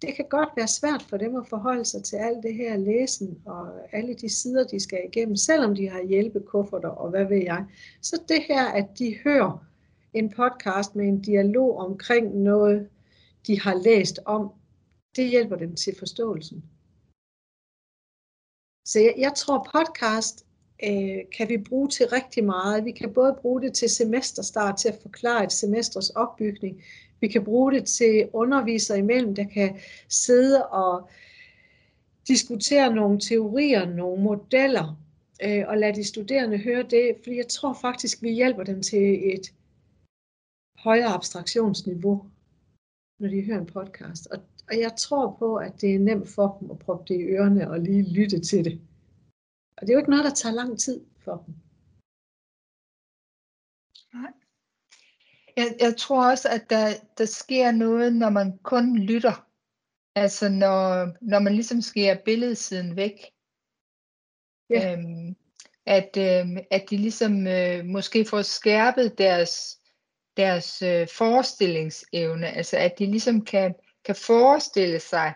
det 0.02 0.14
kan 0.16 0.28
godt 0.30 0.48
være 0.56 0.68
svært 0.68 1.02
for 1.02 1.16
dem 1.16 1.36
at 1.36 1.48
forholde 1.48 1.84
sig 1.84 2.04
til 2.04 2.16
alt 2.16 2.42
det 2.42 2.54
her 2.54 2.76
læsen 2.76 3.42
og 3.44 3.72
alle 3.92 4.14
de 4.14 4.28
sider, 4.28 4.66
de 4.66 4.80
skal 4.80 5.00
igennem, 5.08 5.36
selvom 5.36 5.74
de 5.74 5.88
har 5.88 6.02
hjælpekufferter 6.02 6.88
og 6.88 7.10
hvad 7.10 7.24
ved 7.24 7.42
jeg. 7.42 7.66
Så 8.02 8.22
det 8.28 8.42
her, 8.48 8.66
at 8.66 8.86
de 8.98 9.18
hører 9.24 9.66
en 10.12 10.30
podcast 10.30 10.94
med 10.96 11.08
en 11.08 11.22
dialog 11.22 11.78
omkring 11.78 12.36
noget, 12.36 12.88
de 13.46 13.60
har 13.60 13.74
læst 13.74 14.18
om, 14.24 14.52
det 15.16 15.30
hjælper 15.30 15.56
dem 15.56 15.76
til 15.76 15.94
forståelsen. 15.98 16.64
Så 18.86 19.00
jeg, 19.00 19.14
jeg 19.18 19.32
tror, 19.36 19.68
podcast 19.74 20.46
øh, 20.84 21.18
kan 21.36 21.48
vi 21.48 21.56
bruge 21.58 21.88
til 21.88 22.06
rigtig 22.08 22.44
meget. 22.44 22.84
Vi 22.84 22.92
kan 22.92 23.12
både 23.14 23.38
bruge 23.42 23.62
det 23.62 23.74
til 23.74 23.88
semesterstart, 23.88 24.78
til 24.78 24.88
at 24.88 24.98
forklare 25.02 25.44
et 25.44 25.52
semesters 25.52 26.10
opbygning. 26.10 26.82
Vi 27.20 27.28
kan 27.28 27.44
bruge 27.44 27.72
det 27.72 27.86
til 27.86 28.28
undervisere 28.32 28.98
imellem, 28.98 29.34
der 29.34 29.44
kan 29.44 29.80
sidde 30.08 30.66
og 30.66 31.08
diskutere 32.28 32.94
nogle 32.94 33.20
teorier, 33.20 33.86
nogle 33.86 34.22
modeller, 34.22 35.00
øh, 35.42 35.64
og 35.66 35.78
lade 35.78 35.96
de 35.96 36.04
studerende 36.04 36.58
høre 36.58 36.82
det, 36.82 37.16
fordi 37.22 37.36
jeg 37.36 37.48
tror 37.48 37.78
faktisk, 37.80 38.22
vi 38.22 38.30
hjælper 38.30 38.64
dem 38.64 38.82
til 38.82 39.34
et 39.34 39.52
højere 40.78 41.08
abstraktionsniveau, 41.08 42.24
når 43.18 43.28
de 43.28 43.42
hører 43.42 43.58
en 43.58 43.66
podcast. 43.66 44.26
Og, 44.26 44.38
og 44.68 44.78
jeg 44.78 44.92
tror 44.96 45.36
på, 45.38 45.56
at 45.56 45.80
det 45.80 45.94
er 45.94 45.98
nemt 45.98 46.28
for 46.28 46.56
dem 46.60 46.70
at 46.70 46.78
proppe 46.78 47.04
det 47.08 47.20
i 47.20 47.24
ørerne 47.24 47.70
og 47.70 47.80
lige 47.80 48.12
lytte 48.14 48.40
til 48.40 48.64
det. 48.64 48.80
Og 49.76 49.80
det 49.80 49.88
er 49.90 49.94
jo 49.94 49.98
ikke 49.98 50.10
noget, 50.10 50.24
der 50.24 50.34
tager 50.34 50.54
lang 50.54 50.78
tid 50.78 51.04
for 51.24 51.36
dem. 51.46 51.54
Nej. 54.14 54.32
Jeg, 55.56 55.76
jeg 55.80 55.96
tror 55.96 56.30
også, 56.30 56.48
at 56.48 56.70
der, 56.70 56.86
der 57.18 57.24
sker 57.24 57.70
noget, 57.72 58.16
når 58.16 58.30
man 58.30 58.58
kun 58.58 58.98
lytter. 58.98 59.46
Altså 60.14 60.48
når, 60.48 61.16
når 61.20 61.38
man 61.38 61.54
ligesom 61.54 61.80
skærer 61.80 62.24
billedsiden 62.24 62.96
væk. 62.96 63.18
Ja. 64.70 64.92
Øhm, 64.92 65.36
at, 65.86 66.16
øhm, 66.18 66.56
at 66.70 66.84
de 66.90 66.96
ligesom 66.96 67.46
øh, 67.46 67.84
måske 67.84 68.24
får 68.24 68.42
skærpet 68.42 69.18
deres, 69.18 69.80
deres 70.36 70.82
øh, 70.82 71.08
forestillingsevne. 71.08 72.46
Altså 72.46 72.76
at 72.76 72.98
de 72.98 73.06
ligesom 73.06 73.44
kan, 73.44 73.74
kan 74.06 74.16
forestille 74.16 75.00
sig 75.00 75.34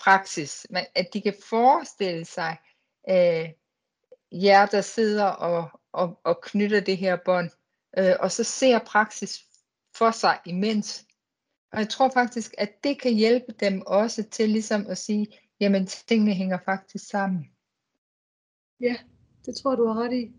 praksis. 0.00 0.66
At 0.94 1.06
de 1.12 1.20
kan 1.20 1.34
forestille 1.50 2.24
sig 2.24 2.56
øh, 3.10 3.48
jer, 4.32 4.66
der 4.66 4.80
sidder 4.80 5.24
og, 5.24 5.80
og, 5.92 6.20
og 6.24 6.40
knytter 6.42 6.80
det 6.80 6.96
her 6.96 7.16
bånd, 7.24 7.50
øh, 7.98 8.14
og 8.20 8.30
så 8.32 8.44
ser 8.44 8.78
praksis 8.78 9.44
for 9.96 10.10
sig 10.10 10.38
imens. 10.46 11.06
Og 11.72 11.78
jeg 11.78 11.88
tror 11.88 12.10
faktisk, 12.14 12.54
at 12.58 12.84
det 12.84 13.00
kan 13.00 13.14
hjælpe 13.14 13.52
dem 13.60 13.82
også 13.86 14.22
til 14.22 14.48
ligesom 14.48 14.86
at 14.86 14.98
sige, 14.98 15.26
jamen 15.60 15.86
tingene 15.86 16.34
hænger 16.34 16.58
faktisk 16.64 17.08
sammen. 17.08 17.50
Ja, 18.80 18.96
det 19.46 19.56
tror 19.56 19.74
du 19.74 19.86
har 19.86 20.02
ret 20.02 20.12
i. 20.12 20.32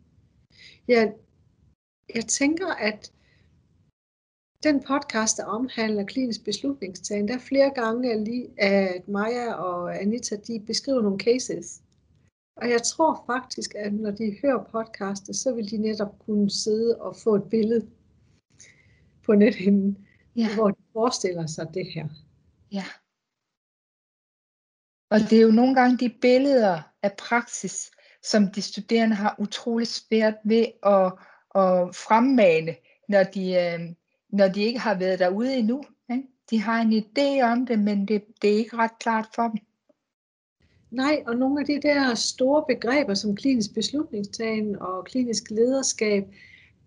Ja, 0.87 1.11
jeg 2.15 2.25
tænker, 2.25 2.67
at 2.67 3.11
den 4.63 4.83
podcast, 4.83 5.37
der 5.37 5.45
omhandler 5.45 6.05
klinisk 6.05 6.45
beslutningstagen, 6.45 7.27
der 7.27 7.33
er 7.33 7.39
flere 7.39 7.69
gange, 7.75 8.11
at 8.57 9.07
Maja 9.07 9.53
og 9.53 10.01
Anita 10.01 10.35
de 10.35 10.63
beskriver 10.67 11.01
nogle 11.01 11.19
cases. 11.19 11.81
Og 12.55 12.69
jeg 12.69 12.83
tror 12.83 13.23
faktisk, 13.25 13.75
at 13.75 13.93
når 13.93 14.11
de 14.11 14.37
hører 14.41 14.63
podcastet, 14.63 15.35
så 15.35 15.53
vil 15.53 15.71
de 15.71 15.77
netop 15.77 16.19
kunne 16.19 16.49
sidde 16.49 17.01
og 17.01 17.15
få 17.15 17.35
et 17.35 17.49
billede 17.49 17.87
på 19.25 19.35
nethinden, 19.35 20.07
ja. 20.35 20.55
hvor 20.55 20.69
de 20.69 20.81
forestiller 20.93 21.47
sig 21.47 21.67
det 21.73 21.85
her. 21.93 22.07
Ja. 22.71 22.85
Og 25.09 25.19
det 25.29 25.37
er 25.37 25.41
jo 25.41 25.51
nogle 25.51 25.75
gange 25.75 25.97
de 25.97 26.15
billeder 26.21 26.81
af 27.03 27.11
praksis, 27.17 27.91
som 28.23 28.51
de 28.51 28.61
studerende 28.61 29.15
har 29.15 29.35
utrolig 29.39 29.87
svært 29.87 30.35
ved 30.43 30.65
at, 30.83 31.05
at 31.55 31.95
fremmane, 31.95 32.75
når 33.09 33.23
de, 33.23 33.53
øh, 33.53 33.79
når 34.29 34.47
de 34.47 34.61
ikke 34.61 34.79
har 34.79 34.95
været 34.95 35.19
derude 35.19 35.55
endnu. 35.55 35.83
Ikke? 36.11 36.27
De 36.49 36.61
har 36.61 36.81
en 36.81 36.93
idé 36.93 37.43
om 37.43 37.65
det, 37.65 37.79
men 37.79 38.07
det, 38.07 38.23
det 38.41 38.53
er 38.53 38.57
ikke 38.57 38.77
ret 38.77 38.99
klart 38.99 39.27
for 39.35 39.43
dem. 39.43 39.57
Nej, 40.91 41.23
og 41.27 41.35
nogle 41.35 41.59
af 41.59 41.65
de 41.65 41.81
der 41.81 42.15
store 42.15 42.65
begreber 42.67 43.13
som 43.13 43.35
klinisk 43.35 43.73
beslutningstagen 43.73 44.79
og 44.79 45.05
klinisk 45.05 45.51
lederskab, 45.51 46.23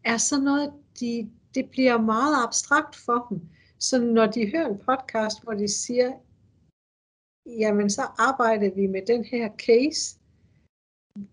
er 0.05 0.17
så 0.17 0.41
noget, 0.41 0.73
de, 1.01 1.31
det 1.55 1.71
bliver 1.71 2.01
meget 2.01 2.45
abstrakt 2.47 2.97
for 2.97 3.27
dem. 3.31 3.41
Så 3.79 4.05
når 4.05 4.27
de 4.27 4.51
hører 4.51 4.69
en 4.69 4.79
podcast, 4.79 5.43
hvor 5.43 5.53
de 5.53 5.69
siger, 5.69 6.13
jamen 7.47 7.91
så 7.91 8.03
arbejder 8.19 8.75
vi 8.75 8.87
med 8.87 9.03
den 9.07 9.25
her 9.25 9.51
case, 9.57 10.19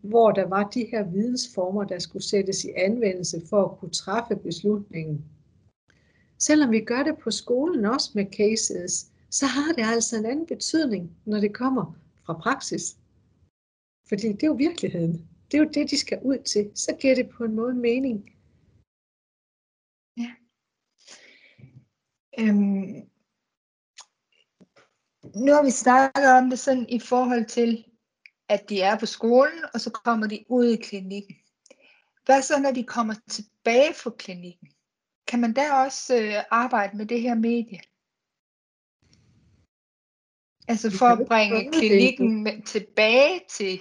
hvor 0.01 0.31
der 0.31 0.47
var 0.47 0.63
de 0.63 0.87
her 0.91 1.03
vidensformer, 1.03 1.83
der 1.83 1.99
skulle 1.99 2.23
sættes 2.23 2.65
i 2.65 2.69
anvendelse 2.75 3.41
for 3.49 3.65
at 3.65 3.79
kunne 3.79 3.91
træffe 3.91 4.35
beslutningen. 4.35 5.25
Selvom 6.39 6.71
vi 6.71 6.79
gør 6.79 7.03
det 7.03 7.17
på 7.17 7.31
skolen 7.31 7.85
også 7.85 8.11
med 8.15 8.25
cases, 8.37 9.11
så 9.29 9.45
har 9.45 9.73
det 9.73 9.85
altså 9.85 10.17
en 10.17 10.25
anden 10.25 10.45
betydning, 10.45 11.17
når 11.25 11.39
det 11.39 11.55
kommer 11.55 11.93
fra 12.25 12.33
praksis. 12.33 12.97
Fordi 14.09 14.27
det 14.27 14.43
er 14.43 14.47
jo 14.47 14.53
virkeligheden. 14.53 15.27
Det 15.51 15.57
er 15.57 15.63
jo 15.63 15.69
det, 15.73 15.89
de 15.89 15.97
skal 15.97 16.19
ud 16.23 16.43
til. 16.43 16.71
Så 16.75 16.97
giver 17.01 17.15
det 17.15 17.29
på 17.29 17.43
en 17.43 17.55
måde 17.55 17.73
mening. 17.73 18.29
Ja. 20.17 20.31
Øhm, 22.39 23.09
nu 25.35 25.51
har 25.53 25.63
vi 25.63 25.71
snakket 25.71 26.25
om 26.37 26.49
det 26.49 26.59
sådan 26.59 26.89
i 26.89 26.99
forhold 26.99 27.45
til, 27.45 27.85
at 28.49 28.69
de 28.69 28.81
er 28.81 28.99
på 28.99 29.05
skolen, 29.05 29.63
og 29.73 29.81
så 29.81 29.89
kommer 29.91 30.27
de 30.27 30.45
ud 30.49 30.65
i 30.65 30.81
klinikken. 30.81 31.35
Hvad 32.25 32.41
så, 32.41 32.59
når 32.59 32.71
de 32.71 32.83
kommer 32.83 33.13
tilbage 33.29 33.93
fra 33.93 34.11
klinikken? 34.17 34.67
Kan 35.27 35.41
man 35.41 35.55
der 35.55 35.73
også 35.73 36.15
øh, 36.15 36.43
arbejde 36.51 36.97
med 36.97 37.05
det 37.05 37.21
her 37.21 37.35
medie? 37.35 37.79
Altså 40.67 40.97
for 40.99 41.05
at 41.05 41.27
bringe 41.27 41.71
klinikken 41.71 42.43
med, 42.43 42.65
tilbage 42.65 43.41
til... 43.49 43.79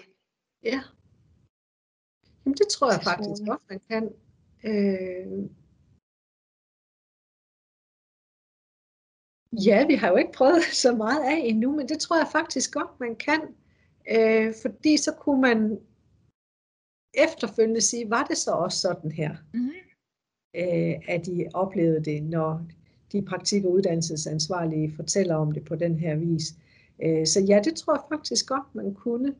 Ja. 0.62 0.80
Jamen 2.44 2.56
det 2.56 2.68
tror 2.68 2.92
jeg 2.92 3.02
faktisk 3.02 3.42
godt, 3.46 3.62
man 3.68 3.80
kan. 3.90 4.04
Øh... 4.64 5.50
Ja, 9.66 9.86
vi 9.86 9.94
har 9.94 10.08
jo 10.08 10.16
ikke 10.16 10.32
prøvet 10.32 10.62
så 10.84 10.94
meget 10.94 11.24
af 11.24 11.40
endnu, 11.44 11.76
men 11.76 11.88
det 11.88 11.98
tror 11.98 12.16
jeg 12.16 12.28
faktisk 12.32 12.72
godt, 12.72 13.00
man 13.00 13.16
kan. 13.16 13.40
Øh, 14.10 14.54
fordi 14.62 14.96
så 14.96 15.12
kunne 15.20 15.40
man 15.40 15.80
efterfølgende 17.14 17.80
sige, 17.80 18.10
var 18.10 18.24
det 18.24 18.36
så 18.36 18.50
også 18.50 18.78
sådan 18.78 19.10
her? 19.10 19.36
Mm-hmm. 19.54 19.85
Øh, 20.56 20.94
at 21.08 21.26
de 21.26 21.46
oplevede 21.54 22.04
det, 22.04 22.22
når 22.22 22.62
de 23.12 23.22
praktik- 23.22 23.64
og 23.64 23.72
uddannelsesansvarlige 23.72 24.92
fortæller 24.96 25.34
om 25.34 25.52
det 25.52 25.64
på 25.64 25.74
den 25.76 25.98
her 25.98 26.16
vis. 26.16 26.54
Øh, 27.02 27.26
så 27.26 27.40
ja, 27.40 27.60
det 27.64 27.74
tror 27.74 27.94
jeg 27.94 28.02
faktisk 28.18 28.46
godt, 28.46 28.74
man 28.74 28.94
kunne. 28.94 29.34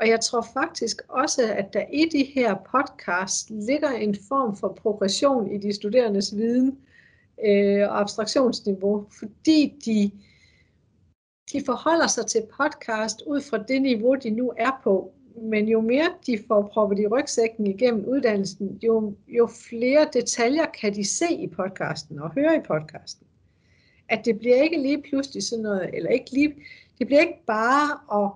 Og 0.00 0.08
jeg 0.08 0.20
tror 0.20 0.46
faktisk 0.54 1.02
også, 1.08 1.52
at 1.52 1.72
der 1.72 1.84
i 1.92 2.08
de 2.12 2.24
her 2.24 2.54
podcast 2.54 3.50
ligger 3.50 3.90
en 3.90 4.16
form 4.28 4.56
for 4.56 4.78
progression 4.82 5.50
i 5.50 5.58
de 5.58 5.72
studerendes 5.72 6.36
viden 6.36 6.78
øh, 7.46 7.88
og 7.88 8.00
abstraktionsniveau, 8.00 9.06
fordi 9.18 9.74
de, 9.84 10.10
de 11.52 11.64
forholder 11.66 12.06
sig 12.06 12.26
til 12.26 12.42
podcast 12.58 13.22
ud 13.26 13.40
fra 13.40 13.58
det 13.58 13.82
niveau, 13.82 14.14
de 14.14 14.30
nu 14.30 14.52
er 14.56 14.80
på. 14.84 15.12
Men 15.42 15.68
jo 15.68 15.80
mere 15.80 16.12
de 16.26 16.38
får 16.48 16.70
proppet 16.72 16.98
i 16.98 17.06
rygsækken 17.06 17.66
igennem 17.66 18.04
uddannelsen, 18.04 18.78
jo, 18.82 19.14
jo 19.28 19.48
flere 19.68 20.08
detaljer 20.12 20.66
kan 20.80 20.94
de 20.94 21.04
se 21.04 21.34
i 21.34 21.46
podcasten 21.46 22.18
og 22.18 22.34
høre 22.34 22.56
i 22.56 22.60
podcasten 22.60 23.26
at 24.08 24.24
det 24.24 24.38
bliver 24.38 24.62
ikke 24.62 24.82
lige 24.82 25.02
pludselig 25.02 25.42
sådan 25.42 25.62
noget, 25.62 25.90
eller 25.94 26.10
ikke 26.10 26.30
lige, 26.30 26.54
det 26.98 27.06
bliver 27.06 27.20
ikke 27.20 27.42
bare 27.46 28.22
at 28.24 28.30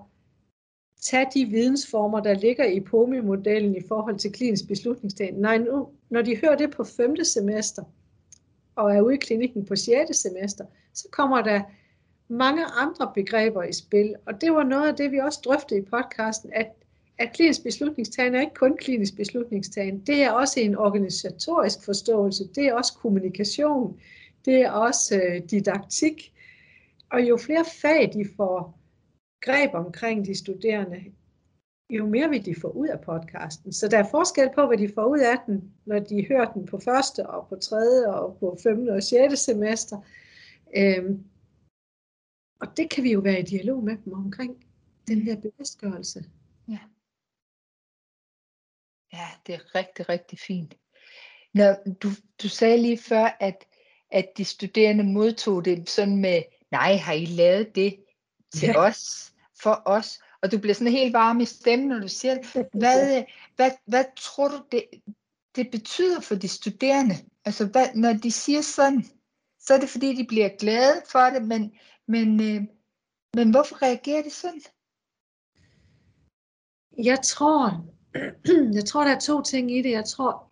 tage 1.00 1.26
de 1.34 1.44
vidensformer, 1.44 2.20
der 2.20 2.34
ligger 2.34 2.64
i 2.64 2.80
POMI-modellen 2.80 3.76
i 3.76 3.82
forhold 3.88 4.18
til 4.18 4.32
klinisk 4.32 4.68
beslutningstagen. 4.68 5.34
Nej, 5.34 5.58
nu, 5.58 5.88
når 6.10 6.22
de 6.22 6.36
hører 6.36 6.56
det 6.56 6.70
på 6.70 6.84
femte 6.84 7.24
semester, 7.24 7.82
og 8.76 8.96
er 8.96 9.00
ude 9.00 9.14
i 9.14 9.18
klinikken 9.18 9.64
på 9.64 9.76
6. 9.76 10.16
semester, 10.18 10.64
så 10.94 11.08
kommer 11.12 11.42
der 11.42 11.60
mange 12.28 12.64
andre 12.64 13.12
begreber 13.14 13.62
i 13.62 13.72
spil. 13.72 14.14
Og 14.26 14.40
det 14.40 14.52
var 14.52 14.64
noget 14.64 14.88
af 14.88 14.96
det, 14.96 15.12
vi 15.12 15.18
også 15.18 15.40
drøftede 15.44 15.80
i 15.80 15.82
podcasten, 15.82 16.50
at, 16.54 16.72
at 17.18 17.32
klinisk 17.34 17.62
beslutningstagen 17.62 18.34
er 18.34 18.40
ikke 18.40 18.54
kun 18.54 18.76
klinisk 18.76 19.16
beslutningstagen. 19.16 20.00
Det 20.00 20.22
er 20.22 20.30
også 20.30 20.60
en 20.60 20.76
organisatorisk 20.76 21.84
forståelse. 21.84 22.48
Det 22.54 22.66
er 22.66 22.75
også 22.75 22.92
kommunikation 22.92 24.00
det 24.48 24.62
er 24.62 24.70
også 24.70 25.16
øh, 25.16 25.50
didaktik. 25.50 26.34
Og 27.10 27.28
jo 27.28 27.37
flere 27.37 27.64
fag 27.82 28.10
de 28.14 28.25
får 28.37 28.80
greb 29.40 29.75
omkring 29.75 30.26
de 30.26 30.34
studerende, 30.34 31.04
jo 31.90 32.06
mere 32.06 32.28
vil 32.28 32.44
de 32.44 32.60
få 32.60 32.68
ud 32.68 32.88
af 32.88 33.00
podcasten. 33.00 33.72
Så 33.72 33.88
der 33.88 33.98
er 33.98 34.10
forskel 34.10 34.50
på, 34.54 34.66
hvad 34.66 34.78
de 34.78 34.92
får 34.94 35.04
ud 35.04 35.18
af 35.18 35.37
den, 35.46 35.72
når 35.84 35.98
de 35.98 36.26
hører 36.28 36.52
den 36.52 36.66
på 36.66 36.78
første 36.78 37.26
og 37.26 37.48
på 37.48 37.56
tredje 37.56 38.06
og 38.06 38.37
på 38.40 38.58
femte 38.62 38.90
og 38.90 39.02
sjette 39.02 39.37
semester. 39.37 39.96
Øhm, 40.76 41.25
og 42.60 42.76
det 42.76 42.90
kan 42.90 43.04
vi 43.04 43.12
jo 43.12 43.20
være 43.20 43.40
i 43.40 43.44
dialog 43.44 43.84
med 43.84 43.96
dem 44.04 44.12
omkring, 44.12 44.66
den 45.08 45.22
her 45.22 45.37
bevidstgørelse. 45.37 46.25
Ja. 49.18 49.28
Det 49.46 49.54
er 49.54 49.75
rigtig, 49.75 50.08
rigtig 50.08 50.38
fint. 50.38 50.75
Når 51.54 51.76
du, 52.02 52.08
du 52.42 52.48
sagde 52.48 52.82
lige 52.82 52.98
før, 52.98 53.37
at 53.40 53.64
at 54.10 54.28
de 54.37 54.44
studerende 54.44 55.04
modtog 55.04 55.64
det 55.64 55.90
sådan 55.90 56.16
med, 56.16 56.42
nej, 56.70 56.96
har 56.96 57.12
I 57.12 57.25
lavet 57.25 57.75
det 57.75 57.96
til 58.54 58.68
ja. 58.68 58.78
os, 58.78 59.32
for 59.62 59.82
os? 59.87 60.18
og 60.42 60.52
du 60.52 60.58
bliver 60.58 60.75
sådan 60.75 60.92
helt 60.92 61.12
varm 61.12 61.40
i 61.40 61.44
stemmen, 61.44 61.88
når 61.88 61.98
du 61.98 62.08
siger 62.08 62.34
det. 62.34 62.68
Hvad, 62.72 63.25
hvad, 63.56 63.70
hvad 63.87 64.04
tror 64.16 64.48
du, 64.48 64.64
det, 64.72 64.84
det 65.56 65.70
betyder 65.70 66.20
for 66.20 66.34
de 66.34 66.48
studerende? 66.48 67.14
Altså, 67.44 67.66
hvad, 67.66 67.87
når 67.94 68.12
de 68.12 68.32
siger 68.32 68.60
sådan, 68.60 69.04
så 69.60 69.75
er 69.75 69.80
det 69.80 69.88
fordi, 69.88 70.14
de 70.14 70.26
bliver 70.26 70.48
glade 70.48 71.02
for 71.10 71.20
det, 71.20 71.42
men, 71.42 71.72
men, 72.08 72.40
øh, 72.40 72.62
men 73.34 73.50
hvorfor 73.50 73.82
reagerer 73.82 74.22
de 74.22 74.30
sådan? 74.30 74.62
Jeg 77.04 77.18
tror, 77.25 77.87
jeg 78.78 78.84
tror, 78.84 79.04
der 79.04 79.14
er 79.14 79.20
to 79.20 79.42
ting 79.42 79.70
i 79.76 79.82
det. 79.82 79.90
Jeg 79.90 80.04
tror, 80.04 80.50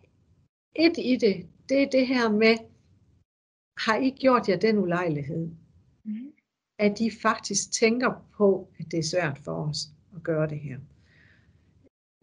et 0.75 0.97
i 0.97 1.15
det, 1.15 1.47
det 1.69 1.83
er 1.83 1.89
det 1.89 2.07
her 2.07 2.29
med, 2.31 2.57
har 3.77 3.97
I 3.97 4.09
gjort 4.09 4.49
jer 4.49 4.57
den 4.57 4.77
ulejlighed? 4.77 5.49
Mm. 6.03 6.33
At 6.79 6.99
de 6.99 7.11
faktisk 7.21 7.71
tænker 7.71 8.27
på, 8.37 8.69
at 8.79 8.91
det 8.91 8.99
er 8.99 9.03
svært 9.03 9.37
for 9.37 9.69
os 9.69 9.79
at 10.15 10.23
gøre 10.23 10.49
det 10.49 10.59
her. 10.59 10.79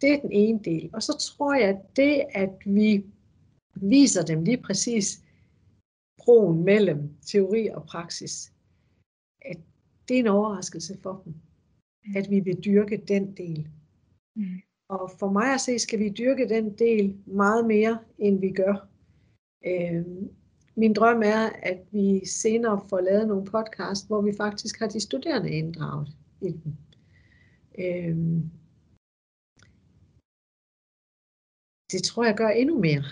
Det 0.01 0.13
er 0.13 0.21
den 0.21 0.33
ene 0.33 0.61
del. 0.65 0.91
Og 0.93 1.03
så 1.03 1.19
tror 1.19 1.55
jeg, 1.55 1.69
at 1.69 1.97
det, 1.97 2.25
at 2.31 2.51
vi 2.67 3.05
viser 3.75 4.25
dem 4.25 4.45
lige 4.45 4.63
præcis 4.63 5.25
broen 6.19 6.65
mellem 6.65 7.17
teori 7.27 7.69
og 7.69 7.87
praksis, 7.87 8.53
at 9.43 9.57
det 10.09 10.15
er 10.15 10.21
en 10.21 10.27
overraskelse 10.27 10.99
for 11.03 11.23
dem, 11.25 11.35
mm. 12.05 12.17
at 12.17 12.31
vi 12.31 12.41
vil 12.41 12.65
dyrke 12.65 12.97
den 13.09 13.37
del. 13.37 13.69
Mm. 14.37 14.61
Og 14.95 15.11
for 15.19 15.31
mig 15.31 15.55
at 15.55 15.61
se, 15.61 15.79
skal 15.79 15.99
vi 15.99 16.09
dyrke 16.09 16.49
den 16.49 16.79
del 16.79 17.17
meget 17.27 17.67
mere, 17.67 17.99
end 18.19 18.41
vi 18.41 18.51
gør. 18.53 18.89
Øh, 19.67 20.05
min 20.77 20.93
drøm 20.93 21.23
er, 21.25 21.49
at 21.63 21.79
vi 21.93 22.27
senere 22.27 22.81
får 22.89 23.01
lavet 23.01 23.29
nogle 23.29 23.45
podcast, 23.45 24.07
hvor 24.07 24.23
vi 24.23 24.33
faktisk 24.37 24.79
har 24.79 24.89
de 24.89 25.01
studerende 25.01 25.51
inddraget 25.51 26.09
i 26.41 26.51
den. 26.51 26.79
Øh, 27.79 28.17
det 31.93 32.03
tror 32.03 32.25
jeg 32.25 32.35
gør 32.37 32.49
endnu 32.49 32.79
mere 32.79 33.05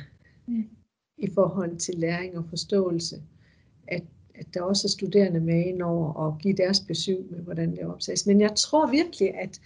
mm. 0.46 0.64
i 1.18 1.30
forhold 1.34 1.76
til 1.76 1.94
læring 1.98 2.38
og 2.38 2.44
forståelse. 2.48 3.22
At, 3.88 4.02
at 4.34 4.54
der 4.54 4.62
også 4.62 4.86
er 4.86 4.96
studerende 4.98 5.40
med 5.40 5.66
ind 5.66 5.82
over 5.82 6.12
og 6.12 6.38
give 6.38 6.56
deres 6.56 6.80
besøg 6.80 7.26
med, 7.30 7.40
hvordan 7.40 7.70
det 7.76 7.86
opsages. 7.86 8.26
Men 8.26 8.40
jeg 8.40 8.56
tror 8.56 8.90
virkelig, 8.90 9.34
at 9.34 9.60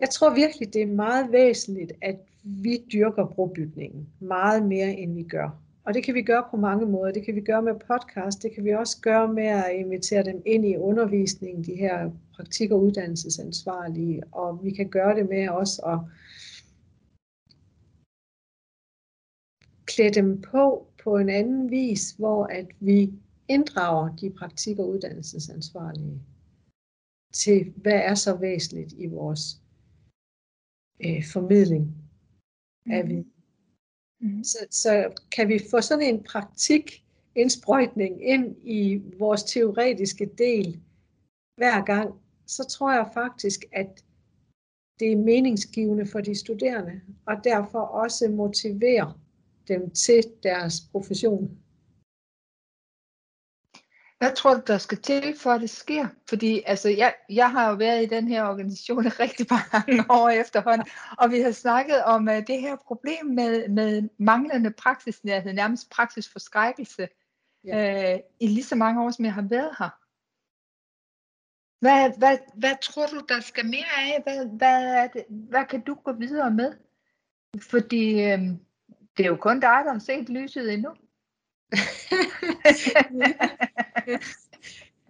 jeg 0.00 0.10
tror 0.10 0.34
virkelig, 0.34 0.74
det 0.74 0.82
er 0.82 0.86
meget 0.86 1.32
væsentligt, 1.32 1.92
at 2.02 2.16
vi 2.42 2.78
dyrker 2.92 3.26
brobygningen 3.26 4.08
meget 4.20 4.66
mere, 4.66 4.92
end 4.92 5.14
vi 5.14 5.22
gør. 5.22 5.60
Og 5.84 5.94
det 5.94 6.04
kan 6.04 6.14
vi 6.14 6.22
gøre 6.22 6.44
på 6.50 6.56
mange 6.56 6.86
måder. 6.86 7.12
Det 7.12 7.24
kan 7.24 7.34
vi 7.34 7.40
gøre 7.40 7.62
med 7.62 7.72
podcast, 7.74 8.42
det 8.42 8.52
kan 8.54 8.64
vi 8.64 8.74
også 8.74 9.00
gøre 9.00 9.32
med 9.32 9.46
at 9.46 9.72
invitere 9.74 10.22
dem 10.22 10.42
ind 10.46 10.66
i 10.66 10.76
undervisningen, 10.76 11.64
de 11.64 11.74
her 11.74 12.10
praktik- 12.34 12.72
og 12.72 12.82
uddannelsesansvarlige. 12.82 14.22
Og 14.32 14.64
vi 14.64 14.70
kan 14.70 14.88
gøre 14.88 15.16
det 15.16 15.28
med 15.28 15.48
også 15.48 15.82
at 15.82 15.98
klæde 19.86 20.14
dem 20.14 20.40
på 20.40 20.86
på 21.04 21.16
en 21.16 21.28
anden 21.28 21.70
vis, 21.70 22.10
hvor 22.10 22.44
at 22.44 22.66
vi 22.80 23.12
inddrager 23.48 24.16
de 24.16 24.30
praktik- 24.30 24.78
og 24.78 24.88
uddannelsesansvarlige 24.88 26.20
til, 27.32 27.72
hvad 27.76 28.00
er 28.04 28.14
så 28.14 28.36
væsentligt 28.36 28.92
i 28.92 29.06
vores 29.06 29.60
øh, 31.00 31.24
formidling 31.32 31.94
af 32.86 33.08
viden. 33.08 33.32
Mm. 34.20 34.44
Så, 34.44 34.58
så 34.70 35.12
kan 35.32 35.48
vi 35.48 35.60
få 35.70 35.80
sådan 35.80 36.14
en 36.14 36.22
praktik 36.22 37.04
indsprøjtning 37.34 38.24
ind 38.24 38.56
i 38.62 39.02
vores 39.18 39.42
teoretiske 39.42 40.30
del 40.38 40.80
hver 41.56 41.84
gang, 41.84 42.14
så 42.46 42.64
tror 42.64 42.92
jeg 42.92 43.10
faktisk, 43.14 43.64
at 43.72 44.04
det 45.00 45.12
er 45.12 45.16
meningsgivende 45.16 46.06
for 46.06 46.20
de 46.20 46.34
studerende, 46.34 47.00
og 47.26 47.34
derfor 47.44 47.78
også 47.78 48.28
motiverer 48.28 49.20
dem 49.68 49.90
til 49.90 50.22
deres 50.42 50.80
profession. 50.92 51.58
Hvad 54.24 54.36
tror 54.36 54.54
du, 54.54 54.62
der 54.66 54.78
skal 54.78 54.98
til, 54.98 55.38
for 55.38 55.50
at 55.50 55.60
det 55.60 55.70
sker? 55.70 56.08
Fordi 56.28 56.62
altså, 56.66 56.88
jeg, 56.88 57.14
jeg 57.30 57.50
har 57.50 57.70
jo 57.70 57.76
været 57.76 58.02
i 58.02 58.06
den 58.06 58.28
her 58.28 58.44
organisation 58.44 59.06
rigtig 59.24 59.46
mange 59.50 60.04
år 60.10 60.28
efterhånden, 60.28 60.86
og 61.18 61.30
vi 61.30 61.40
har 61.40 61.50
snakket 61.50 62.04
om 62.04 62.28
uh, 62.28 62.34
det 62.34 62.60
her 62.60 62.76
problem 62.76 63.26
med, 63.26 63.68
med 63.68 64.08
manglende 64.18 64.70
praksisnærhed, 64.70 65.52
nærmest 65.52 65.90
praksisforskrækkelse, 65.90 67.08
ja. 67.64 68.14
uh, 68.14 68.20
i 68.40 68.46
lige 68.46 68.64
så 68.64 68.76
mange 68.76 69.02
år, 69.02 69.10
som 69.10 69.24
jeg 69.24 69.34
har 69.34 69.46
været 69.50 69.70
her. 69.78 69.90
Hvad, 71.80 72.18
hvad, 72.18 72.38
hvad 72.54 72.74
tror 72.82 73.06
du, 73.06 73.24
der 73.28 73.40
skal 73.40 73.66
mere 73.66 73.94
af? 73.98 74.22
Hvad, 74.22 74.46
hvad, 74.46 74.84
er 74.84 75.06
det, 75.06 75.24
hvad 75.28 75.64
kan 75.64 75.80
du 75.80 75.94
gå 75.94 76.12
videre 76.12 76.50
med? 76.50 76.72
Fordi 77.60 78.14
uh, 78.14 78.40
det 79.16 79.24
er 79.24 79.28
jo 79.28 79.36
kun 79.36 79.60
dig, 79.60 79.82
der 79.84 79.92
har 79.92 79.98
set 79.98 80.28
lyset 80.28 80.72
endnu. 80.72 80.90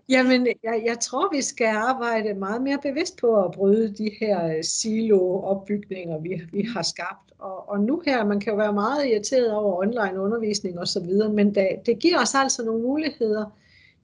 Jamen, 0.09 0.46
jeg, 0.46 0.83
jeg 0.87 1.00
tror, 1.00 1.37
vi 1.37 1.42
skal 1.42 1.66
arbejde 1.66 2.35
meget 2.35 2.62
mere 2.62 2.79
bevidst 2.83 3.16
på 3.16 3.44
at 3.44 3.53
bryde 3.53 3.94
de 3.94 4.11
her 4.20 4.57
øh, 4.57 4.64
silo-opbygninger, 4.64 6.18
vi, 6.18 6.42
vi 6.53 6.62
har 6.62 6.83
skabt. 6.83 7.33
Og, 7.38 7.68
og 7.68 7.81
nu 7.81 8.03
her, 8.07 8.24
man 8.24 8.40
kan 8.40 8.50
jo 8.50 8.57
være 8.57 8.72
meget 8.72 9.07
irriteret 9.07 9.53
over 9.53 9.79
online 9.79 10.20
undervisning 10.20 10.79
osv., 10.79 11.07
men 11.35 11.55
det, 11.55 11.68
det 11.87 11.98
giver 11.98 12.20
os 12.20 12.35
altså 12.35 12.64
nogle 12.64 12.83
muligheder, 12.83 13.59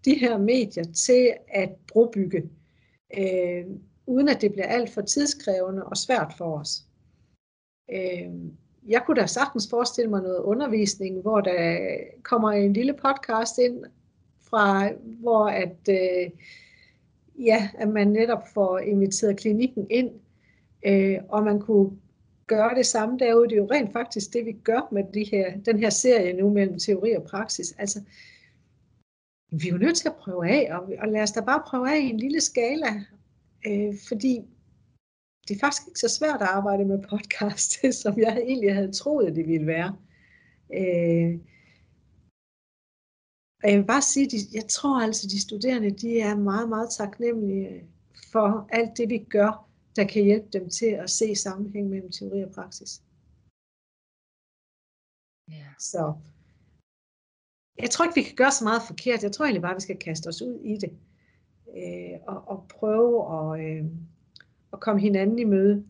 de 0.05 0.15
her 0.15 0.39
medier, 0.39 0.85
til 0.85 1.33
at 1.49 1.71
brobygge, 1.93 2.51
øh, 3.19 3.65
uden 4.07 4.29
at 4.29 4.41
det 4.41 4.53
bliver 4.53 4.67
alt 4.67 4.91
for 4.91 5.01
tidskrævende 5.01 5.85
og 5.85 5.97
svært 5.97 6.33
for 6.39 6.59
os. 6.59 6.85
Øh, 7.93 8.31
jeg 8.89 9.03
kunne 9.07 9.21
da 9.21 9.27
sagtens 9.27 9.71
forestille 9.71 10.11
mig 10.11 10.23
noget 10.23 10.39
undervisning, 10.39 11.21
hvor 11.21 11.41
der 11.41 11.79
kommer 12.23 12.51
en 12.51 12.73
lille 12.73 12.93
podcast 12.93 13.59
ind 13.59 13.85
fra, 14.43 14.91
hvor 15.03 15.47
at, 15.47 15.79
øh, 15.89 16.31
ja, 17.39 17.69
at 17.79 17.89
man 17.89 18.09
netop 18.09 18.43
får 18.55 18.79
inviteret 18.79 19.37
klinikken 19.37 19.87
ind, 19.91 20.11
øh, 20.87 21.19
og 21.29 21.43
man 21.43 21.61
kunne 21.61 21.91
gøre 22.47 22.75
det 22.75 22.87
samme 22.87 23.19
derude. 23.19 23.49
Det 23.49 23.53
er 23.53 23.63
jo 23.63 23.69
rent 23.71 23.93
faktisk 23.93 24.33
det, 24.33 24.47
vi 24.47 24.53
gør 24.53 24.89
med 24.93 25.05
de 25.15 25.25
her, 25.25 25.61
den 25.67 25.79
her 25.79 25.91
serie 25.91 26.33
nu 26.33 26.51
mellem 26.51 26.79
teori 26.79 27.13
og 27.13 27.23
praksis. 27.23 27.75
Altså, 27.79 28.01
vi 29.53 29.69
er 29.69 29.73
jo 29.73 29.79
nødt 29.79 29.97
til 29.97 30.09
at 30.09 30.17
prøve 30.17 30.49
af, 30.49 30.69
og, 30.77 30.93
og 31.03 31.09
lad 31.09 31.23
os 31.23 31.33
da 31.33 31.41
bare 31.41 31.63
prøve 31.67 31.91
af 31.91 31.99
i 31.99 32.11
en 32.11 32.17
lille 32.17 32.41
skala, 32.41 33.05
øh, 33.67 33.95
fordi 34.09 34.41
det 35.51 35.57
er 35.57 35.67
faktisk 35.67 35.89
ikke 35.89 36.01
så 36.01 36.09
svært 36.09 36.43
at 36.43 36.49
arbejde 36.49 36.85
med 36.85 37.03
podcast, 37.11 37.71
som 38.03 38.19
jeg 38.19 38.37
egentlig 38.37 38.75
havde 38.75 38.93
troet, 38.93 39.37
det 39.37 39.47
ville 39.49 39.67
være. 39.67 39.97
Øh, 40.81 41.41
og 43.63 43.71
jeg 43.71 43.79
vil 43.79 43.87
bare 43.87 44.03
sige, 44.03 44.27
at 44.27 44.55
jeg 44.55 44.67
tror 44.69 45.01
altså, 45.01 45.27
at 45.27 45.31
de 45.31 45.41
studerende 45.41 45.91
de 45.91 46.21
er 46.21 46.35
meget, 46.37 46.69
meget 46.69 46.91
taknemmelige 46.91 47.85
for 48.33 48.69
alt 48.73 48.99
det, 48.99 49.09
vi 49.09 49.19
gør, 49.19 49.69
der 49.97 50.05
kan 50.07 50.25
hjælpe 50.25 50.49
dem 50.53 50.71
til 50.71 50.87
at 50.87 51.11
se 51.11 51.35
sammenhæng 51.35 51.89
mellem 51.89 52.13
teori 52.13 52.43
og 52.43 52.51
praksis. 52.51 53.03
Yeah. 55.53 55.75
Så 55.79 56.15
jeg 57.79 57.91
tror 57.91 58.05
ikke, 58.05 58.15
vi 58.15 58.23
kan 58.23 58.37
gøre 58.37 58.53
så 58.53 58.65
meget 58.65 58.83
forkert. 58.83 59.23
Jeg 59.23 59.33
tror 59.33 59.45
egentlig 59.45 59.63
bare, 59.63 59.75
vi 59.75 59.81
skal 59.81 59.99
kaste 59.99 60.29
os 60.29 60.43
ud 60.43 60.61
i 60.61 60.77
det. 60.77 60.93
Øh, 61.77 62.19
og, 62.27 62.49
og 62.49 62.69
prøve 62.69 63.15
at, 63.37 63.61
øh, 63.67 63.85
at 64.81 64.85
komme 64.85 65.01
hinanden 65.01 65.39
i 65.39 65.45
møde. 65.45 65.85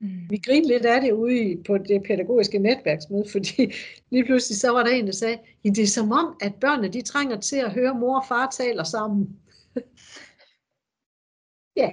Mm. 0.00 0.30
Vi 0.30 0.36
grinede 0.36 0.68
lidt 0.68 0.86
af 0.86 1.00
det 1.00 1.12
ude 1.12 1.62
på 1.66 1.78
det 1.78 2.02
pædagogiske 2.02 2.58
netværksmøde, 2.58 3.24
fordi 3.32 3.72
lige 4.10 4.24
pludselig 4.24 4.58
så 4.58 4.70
var 4.70 4.82
der 4.82 4.90
en, 4.90 5.06
der 5.06 5.12
sagde, 5.12 5.38
det 5.64 5.78
er 5.78 5.86
som 5.86 6.12
om, 6.12 6.36
at 6.40 6.54
børnene 6.54 6.88
de 6.88 7.02
trænger 7.02 7.40
til 7.40 7.56
at 7.56 7.72
høre 7.72 7.94
mor 7.94 8.18
og 8.20 8.26
far 8.28 8.50
taler 8.50 8.84
sammen. 8.84 9.40
ja. 11.76 11.90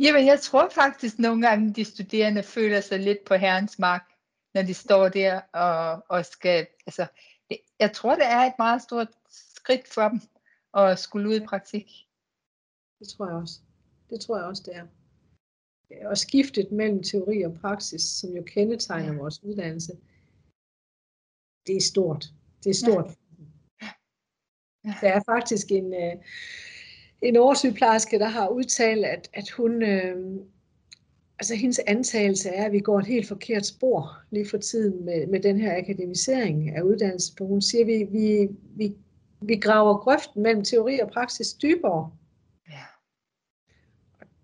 Jamen, 0.00 0.26
jeg 0.26 0.40
tror 0.40 0.68
faktisk 0.68 1.18
nogle 1.18 1.48
gange, 1.48 1.74
de 1.74 1.84
studerende 1.84 2.42
føler 2.42 2.80
sig 2.80 3.00
lidt 3.00 3.24
på 3.26 3.34
herrens 3.34 3.78
mark, 3.78 4.10
når 4.54 4.62
de 4.62 4.74
står 4.74 5.08
der 5.08 5.40
og, 5.40 6.04
og 6.08 6.24
skal, 6.24 6.66
altså, 6.86 7.06
jeg 7.80 7.92
tror, 7.92 8.14
det 8.14 8.26
er 8.26 8.40
et 8.40 8.52
meget 8.58 8.82
stort 8.82 9.08
skridt 9.30 9.88
for 9.88 10.08
dem 10.08 10.20
at 10.74 10.98
skulle 10.98 11.28
ud 11.28 11.34
i 11.34 11.46
praktik. 11.46 11.86
Det 12.98 13.08
tror 13.08 13.26
jeg 13.26 13.36
også. 13.36 13.60
Det 14.10 14.20
tror 14.20 14.36
jeg 14.36 14.46
også, 14.46 14.62
det 14.66 14.76
er 14.76 14.86
og 16.04 16.18
skiftet 16.18 16.72
mellem 16.72 17.02
teori 17.02 17.42
og 17.42 17.54
praksis, 17.60 18.02
som 18.02 18.30
jo 18.30 18.42
kendetegner 18.42 19.12
ja. 19.12 19.18
vores 19.18 19.44
uddannelse, 19.44 19.92
det 21.66 21.76
er 21.76 21.80
stort. 21.80 22.26
Det 22.64 22.70
er 22.70 22.74
stort. 22.74 23.10
Ja. 23.82 23.88
Ja. 24.84 24.94
Der 25.00 25.08
er 25.08 25.20
faktisk 25.26 25.72
en, 25.72 25.94
øh, 25.94 26.12
en 27.22 27.36
oversygeplejerske, 27.36 28.18
der 28.18 28.28
har 28.28 28.48
udtalt, 28.48 29.04
at, 29.04 29.30
at 29.32 29.50
hun, 29.50 29.82
øh, 29.82 30.40
altså 31.38 31.54
hendes 31.54 31.78
antagelse 31.78 32.48
er, 32.48 32.64
at 32.64 32.72
vi 32.72 32.80
går 32.80 32.98
et 32.98 33.06
helt 33.06 33.28
forkert 33.28 33.66
spor 33.66 34.18
lige 34.30 34.48
for 34.48 34.58
tiden 34.58 35.04
med, 35.04 35.26
med 35.26 35.40
den 35.40 35.60
her 35.60 35.78
akademisering 35.78 36.76
af 36.76 36.82
uddannelse. 36.82 37.32
Hun 37.40 37.62
siger, 37.62 37.82
at 37.82 37.86
vi, 37.86 38.06
vi, 38.18 38.48
vi, 38.76 38.96
vi 39.40 39.56
graver 39.56 39.96
grøften 39.98 40.42
mellem 40.42 40.64
teori 40.64 40.98
og 40.98 41.10
praksis 41.10 41.54
dybere 41.54 42.10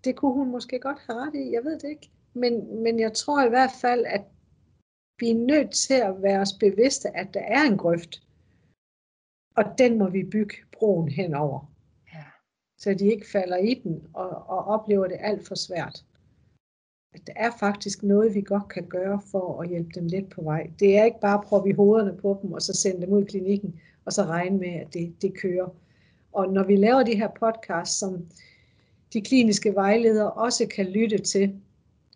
det 0.03 0.15
kunne 0.15 0.33
hun 0.33 0.51
måske 0.51 0.79
godt 0.79 0.99
have 1.07 1.19
ret 1.19 1.35
i, 1.35 1.51
jeg 1.51 1.63
ved 1.63 1.79
det 1.79 1.89
ikke. 1.89 2.11
Men, 2.33 2.83
men 2.83 2.99
jeg 2.99 3.13
tror 3.13 3.45
i 3.45 3.49
hvert 3.49 3.71
fald, 3.81 4.05
at 4.05 4.23
vi 5.19 5.29
er 5.29 5.35
nødt 5.35 5.71
til 5.71 5.93
at 5.93 6.21
være 6.21 6.39
os 6.39 6.53
bevidste, 6.59 7.17
at 7.17 7.33
der 7.33 7.39
er 7.39 7.63
en 7.63 7.77
grøft. 7.77 8.23
Og 9.55 9.63
den 9.77 9.97
må 9.97 10.09
vi 10.09 10.23
bygge 10.23 10.55
broen 10.71 11.09
henover. 11.09 11.73
Ja. 12.13 12.23
Så 12.77 12.93
de 12.93 13.05
ikke 13.05 13.29
falder 13.31 13.57
i 13.57 13.73
den 13.73 14.07
og, 14.13 14.29
og 14.29 14.65
oplever 14.65 15.07
det 15.07 15.17
alt 15.19 15.47
for 15.47 15.55
svært. 15.55 16.05
At 17.13 17.27
der 17.27 17.33
er 17.35 17.51
faktisk 17.59 18.03
noget, 18.03 18.35
vi 18.35 18.41
godt 18.41 18.67
kan 18.67 18.87
gøre 18.87 19.21
for 19.31 19.61
at 19.61 19.69
hjælpe 19.69 19.89
dem 19.95 20.07
lidt 20.07 20.29
på 20.29 20.41
vej. 20.41 20.71
Det 20.79 20.97
er 20.97 21.03
ikke 21.03 21.19
bare 21.19 21.39
at 21.39 21.45
proppe 21.45 21.69
i 21.69 21.73
hovederne 21.73 22.17
på 22.17 22.39
dem, 22.41 22.53
og 22.53 22.61
så 22.61 22.73
sende 22.73 23.01
dem 23.01 23.13
ud 23.13 23.21
i 23.21 23.25
klinikken, 23.25 23.81
og 24.05 24.13
så 24.13 24.23
regne 24.23 24.57
med, 24.57 24.73
at 24.73 24.93
det, 24.93 25.21
det 25.21 25.37
kører. 25.37 25.75
Og 26.31 26.53
når 26.53 26.63
vi 26.63 26.75
laver 26.75 27.03
de 27.03 27.15
her 27.15 27.29
podcasts, 27.39 27.99
som 27.99 28.27
de 29.13 29.21
kliniske 29.21 29.75
vejledere 29.75 30.31
også 30.31 30.67
kan 30.75 30.85
lytte 30.85 31.17
til, 31.17 31.61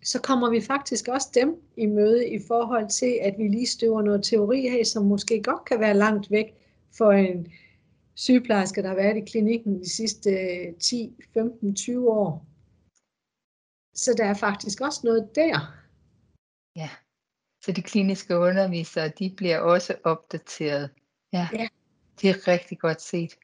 så 0.02 0.20
kommer 0.20 0.50
vi 0.50 0.60
faktisk 0.60 1.08
også 1.08 1.28
dem 1.34 1.56
i 1.76 1.86
møde 1.86 2.28
i 2.28 2.38
forhold 2.46 2.88
til, 2.88 3.18
at 3.22 3.34
vi 3.38 3.48
lige 3.48 3.66
støver 3.66 4.02
noget 4.02 4.24
teori 4.24 4.66
af, 4.66 4.86
som 4.86 5.04
måske 5.04 5.42
godt 5.42 5.64
kan 5.64 5.80
være 5.80 5.94
langt 5.94 6.30
væk 6.30 6.54
for 6.96 7.12
en 7.12 7.46
sygeplejerske, 8.14 8.82
der 8.82 8.88
har 8.88 8.94
været 8.94 9.16
i 9.16 9.30
klinikken 9.30 9.80
de 9.80 9.90
sidste 9.90 10.30
10, 10.80 11.16
15, 11.34 11.74
20 11.74 12.10
år. 12.10 12.46
Så 13.94 14.14
der 14.16 14.24
er 14.24 14.34
faktisk 14.34 14.80
også 14.80 15.00
noget 15.04 15.28
der. 15.34 15.74
Ja, 16.76 16.90
så 17.64 17.72
de 17.72 17.82
kliniske 17.82 18.38
undervisere, 18.38 19.08
de 19.08 19.34
bliver 19.36 19.58
også 19.58 19.94
opdateret. 20.04 20.90
Ja, 21.32 21.48
ja. 21.52 21.68
det 22.20 22.30
er 22.30 22.48
rigtig 22.48 22.78
godt 22.78 23.02
set. 23.02 23.34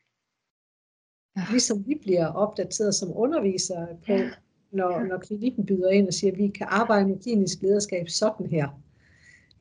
Ja. 1.37 1.42
Ligesom 1.51 1.87
vi 1.87 1.95
bliver 2.03 2.27
opdateret 2.27 2.95
som 2.95 3.09
undervisere 3.14 3.88
på, 4.07 4.12
ja. 4.12 4.31
når, 4.71 5.01
når 5.01 5.18
klinikken 5.18 5.66
byder 5.66 5.90
ind 5.90 6.07
og 6.07 6.14
siger, 6.14 6.33
at 6.33 6.38
vi 6.38 6.49
kan 6.49 6.66
arbejde 6.71 7.09
med 7.09 7.23
klinisk 7.23 7.62
lederskab 7.62 8.09
sådan 8.09 8.47
her. 8.47 8.83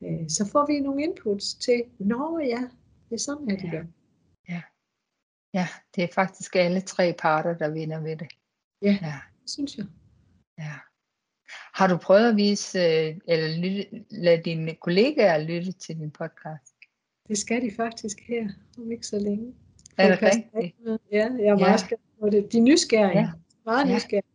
Øh, 0.02 0.28
så 0.28 0.48
får 0.52 0.66
vi 0.66 0.80
nogle 0.80 1.02
inputs 1.02 1.54
til, 1.54 1.82
nå 1.98 2.38
ja, 2.38 2.68
det 3.08 3.14
er 3.14 3.18
sådan 3.18 3.50
her, 3.50 3.56
de 3.56 3.70
gør. 3.70 3.84
Ja. 4.48 4.62
ja, 5.54 5.68
det 5.96 6.04
er 6.04 6.08
faktisk 6.14 6.56
alle 6.56 6.80
tre 6.80 7.14
parter, 7.18 7.58
der 7.58 7.68
vinder 7.70 8.00
ved 8.00 8.16
det. 8.16 8.28
Ja, 8.82 8.98
ja. 9.02 9.14
det 9.42 9.50
synes 9.50 9.76
jeg. 9.76 9.86
Ja. 10.58 10.74
Har 11.74 11.86
du 11.86 11.96
prøvet 11.96 12.28
at 12.28 12.36
vise, 12.36 12.78
øh, 12.78 13.18
eller 13.28 13.56
lytte, 13.58 14.04
lade 14.10 14.42
dine 14.42 14.74
kollegaer 14.74 15.38
lytte 15.38 15.72
til 15.72 15.96
din 15.96 16.10
podcast? 16.10 16.74
Det 17.28 17.38
skal 17.38 17.62
de 17.62 17.70
faktisk 17.76 18.20
her, 18.20 18.48
om 18.78 18.92
ikke 18.92 19.06
så 19.06 19.18
længe. 19.18 19.54
Er 19.98 20.08
det 20.08 20.22
rigtigt? 20.22 20.76
Ja, 21.12 21.28
jeg 21.38 21.46
er 21.46 21.58
meget 21.58 21.72
ja. 21.72 21.76
spændt 21.76 22.02
på 22.20 22.30
det. 22.30 22.52
De 22.52 22.58
er 22.58 22.62
nysgerrige. 22.62 23.20
Ja. 23.20 23.30
Meget 23.64 23.88
ja. 23.88 23.94
nysgerrige. 23.94 24.28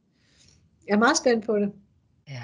Jeg 0.88 0.94
er 0.94 1.00
meget 1.00 1.18
spændt 1.18 1.46
på 1.46 1.60
det. 1.60 1.74
Ja. 2.30 2.44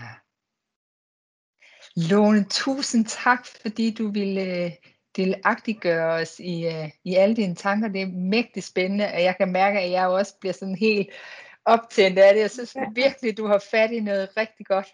Lone, 1.96 2.46
tusind 2.50 3.06
tak, 3.06 3.46
fordi 3.46 3.94
du 3.94 4.12
ville 4.12 4.66
øh, 4.66 4.72
delagtiggøre 5.16 6.14
os 6.22 6.40
i, 6.40 6.68
uh, 6.68 6.90
i 7.04 7.16
alle 7.16 7.36
dine 7.36 7.56
tanker. 7.56 7.88
Det 7.88 8.02
er 8.02 8.08
mægtigt 8.08 8.66
spændende, 8.66 9.06
og 9.06 9.24
jeg 9.24 9.38
kan 9.38 9.52
mærke, 9.52 9.80
at 9.80 9.92
jeg 9.92 10.08
også 10.08 10.36
bliver 10.40 10.54
sådan 10.54 10.76
helt 10.76 11.10
optændt 11.66 12.20
af 12.20 12.34
det. 12.34 12.42
Jeg 12.42 12.52
synes 12.52 12.76
ja. 12.76 12.86
virkelig, 12.96 13.38
du 13.38 13.48
har 13.48 13.64
fat 13.72 13.92
i 13.92 14.00
noget 14.00 14.38
rigtig 14.38 14.66
godt. 14.66 14.88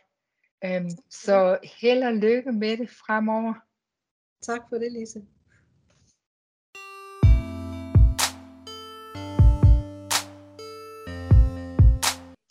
Um, 0.66 0.90
så 1.10 1.58
held 1.82 2.04
og 2.04 2.14
lykke 2.14 2.52
med 2.52 2.78
det 2.78 2.90
fremover. 2.90 3.54
Tak 4.42 4.62
for 4.70 4.78
det, 4.78 4.92
Lise. 4.92 5.22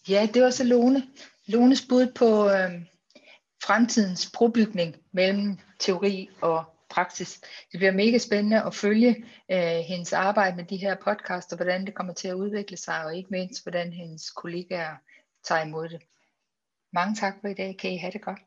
Ja, 0.09 0.29
det 0.35 0.43
var 0.43 0.51
så 0.51 0.65
Lone. 0.65 1.03
Lones 1.47 1.87
bud 1.89 2.13
på 2.15 2.51
øh, 2.51 2.83
fremtidens 3.63 4.31
brobygning 4.35 4.97
mellem 5.13 5.59
teori 5.79 6.29
og 6.41 6.65
praksis. 6.91 7.41
Det 7.73 7.79
bliver 7.79 7.93
mega 7.93 8.19
spændende 8.19 8.63
at 8.63 8.75
følge 8.75 9.25
øh, 9.51 9.79
hendes 9.89 10.13
arbejde 10.13 10.57
med 10.57 10.65
de 10.65 10.77
her 10.77 10.95
podcaster, 10.95 11.57
hvordan 11.57 11.87
det 11.87 11.95
kommer 11.95 12.13
til 12.13 12.29
at 12.29 12.35
udvikle 12.35 12.77
sig, 12.77 13.05
og 13.05 13.17
ikke 13.17 13.29
mindst, 13.31 13.63
hvordan 13.63 13.93
hendes 13.93 14.31
kollegaer 14.31 14.97
tager 15.49 15.65
imod 15.65 15.89
det. 15.89 16.03
Mange 16.93 17.15
tak 17.15 17.35
for 17.41 17.49
i 17.49 17.55
dag. 17.55 17.77
Kan 17.79 17.93
I 17.93 17.97
have 17.97 18.13
det 18.13 18.23
godt. 18.23 18.41